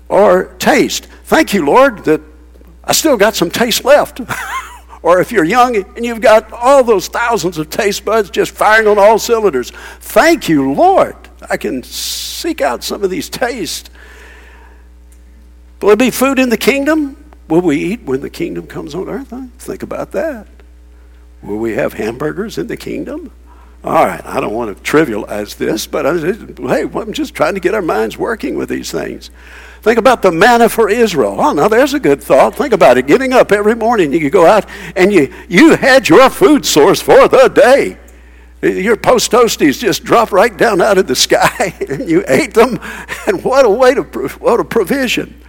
[0.10, 1.06] or taste.
[1.26, 2.22] Thank you, Lord, that
[2.84, 4.20] I still got some taste left.
[5.04, 8.88] or if you're young and you've got all those thousands of taste buds just firing
[8.88, 11.16] on all cylinders, thank you, Lord.
[11.50, 13.90] I can seek out some of these tastes.
[15.82, 17.18] Will it be food in the kingdom?
[17.50, 19.34] Will we eat when the kingdom comes on earth?
[19.60, 20.48] Think about that.
[21.42, 23.32] Will we have hamburgers in the kingdom?
[23.84, 27.60] All right, I don't want to trivialize this, but I, hey, I'm just trying to
[27.60, 29.30] get our minds working with these things.
[29.84, 31.36] Think about the manna for Israel.
[31.38, 32.56] Oh, now there's a good thought.
[32.56, 33.06] Think about it.
[33.06, 34.66] Getting up every morning, you go out
[34.96, 37.98] and you, you had your food source for the day.
[38.62, 42.80] Your post toasties just dropped right down out of the sky and you ate them.
[43.28, 45.42] And what a way to, what a provision.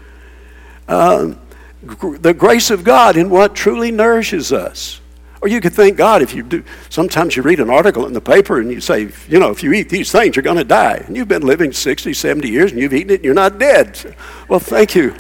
[0.89, 1.41] Um,
[1.85, 5.01] the grace of God in what truly nourishes us.
[5.45, 6.65] Or you could thank God if you do.
[6.89, 9.75] Sometimes you read an article in the paper and you say, you know, if you
[9.75, 11.05] eat these things, you're going to die.
[11.07, 14.17] And you've been living 60, 70 years and you've eaten it and you're not dead.
[14.49, 15.15] Well, thank you,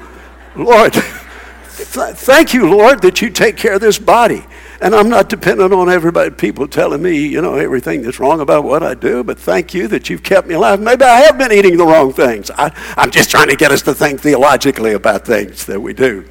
[0.56, 0.94] Lord.
[0.94, 4.46] thank you, Lord, that you take care of this body.
[4.80, 8.64] And I'm not dependent on everybody, people telling me, you know, everything that's wrong about
[8.64, 10.80] what I do, but thank you that you've kept me alive.
[10.80, 12.50] Maybe I have been eating the wrong things.
[12.50, 16.26] I, am just trying to get us to think theologically about things that we do.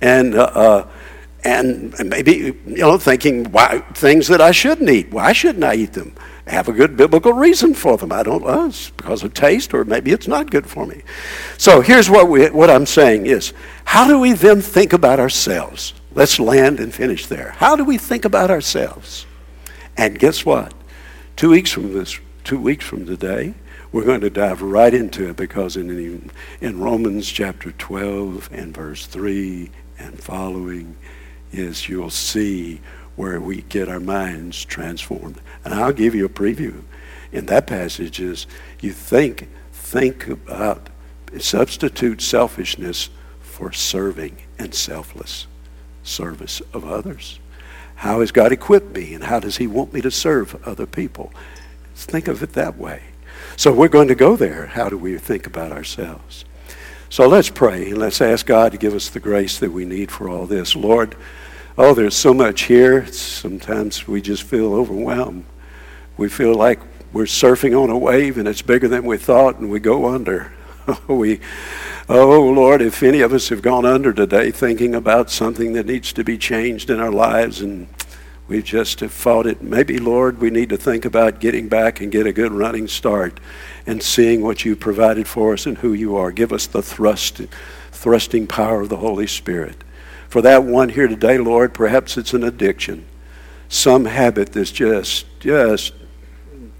[0.00, 0.88] And, uh, uh,
[1.44, 5.10] and maybe, you know, thinking why, things that I shouldn't eat.
[5.10, 6.14] Why shouldn't I eat them?
[6.46, 8.10] I Have a good biblical reason for them.
[8.10, 8.66] I don't know.
[8.66, 11.02] It's because of taste, or maybe it's not good for me.
[11.58, 13.52] So here's what, we, what I'm saying is,
[13.84, 15.94] how do we then think about ourselves?
[16.14, 17.50] Let's land and finish there.
[17.58, 19.26] How do we think about ourselves?
[19.96, 20.74] And guess what?
[21.36, 23.54] Two weeks from this, two weeks from today,
[23.92, 26.30] we're going to dive right into it because in,
[26.60, 30.96] in Romans chapter 12 and verse 3 and following,
[31.52, 32.80] is you'll see
[33.16, 35.40] where we get our minds transformed.
[35.64, 36.82] And I'll give you a preview.
[37.32, 38.46] In that passage is
[38.80, 40.88] you think, think about,
[41.38, 45.46] substitute selfishness for serving and selfless
[46.02, 47.38] service of others.
[47.96, 51.32] How has God equipped me and how does he want me to serve other people?
[51.94, 53.02] Think of it that way.
[53.56, 54.66] So we're going to go there.
[54.66, 56.44] How do we think about ourselves?
[57.10, 60.10] So let's pray and let's ask God to give us the grace that we need
[60.10, 60.76] for all this.
[60.76, 61.16] Lord,
[61.78, 63.06] oh, there's so much here.
[63.06, 65.46] Sometimes we just feel overwhelmed.
[66.18, 66.80] We feel like
[67.14, 70.52] we're surfing on a wave and it's bigger than we thought and we go under.
[71.06, 71.38] Oh, we,
[72.08, 76.14] oh, Lord, if any of us have gone under today thinking about something that needs
[76.14, 77.88] to be changed in our lives and
[78.46, 82.10] we just have fought it, maybe, Lord, we need to think about getting back and
[82.10, 83.38] get a good running start
[83.88, 86.30] and seeing what you provided for us and who you are.
[86.30, 87.40] Give us the thrust,
[87.90, 89.82] thrusting power of the Holy Spirit.
[90.28, 93.06] For that one here today, Lord, perhaps it's an addiction,
[93.70, 95.94] some habit that's just, just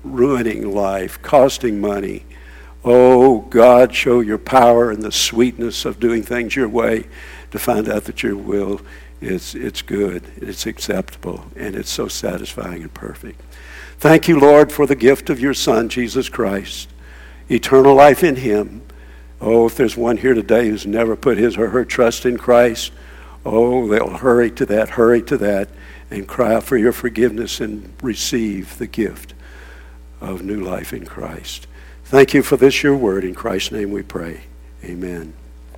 [0.04, 2.26] ruining life, costing money.
[2.84, 7.06] Oh, God, show your power and the sweetness of doing things your way
[7.52, 8.82] to find out that your will
[9.22, 13.40] is it's good, it's acceptable, and it's so satisfying and perfect.
[13.98, 16.88] Thank you, Lord, for the gift of your Son, Jesus Christ
[17.50, 18.82] eternal life in Him.
[19.40, 22.90] Oh, if there's one here today who's never put his or her trust in Christ,
[23.46, 25.68] oh, they'll hurry to that, hurry to that,
[26.10, 29.34] and cry out for your forgiveness and receive the gift
[30.20, 31.66] of new life in Christ.
[32.04, 33.24] Thank you for this, your word.
[33.24, 34.42] In Christ's name we pray.
[34.82, 35.34] Amen.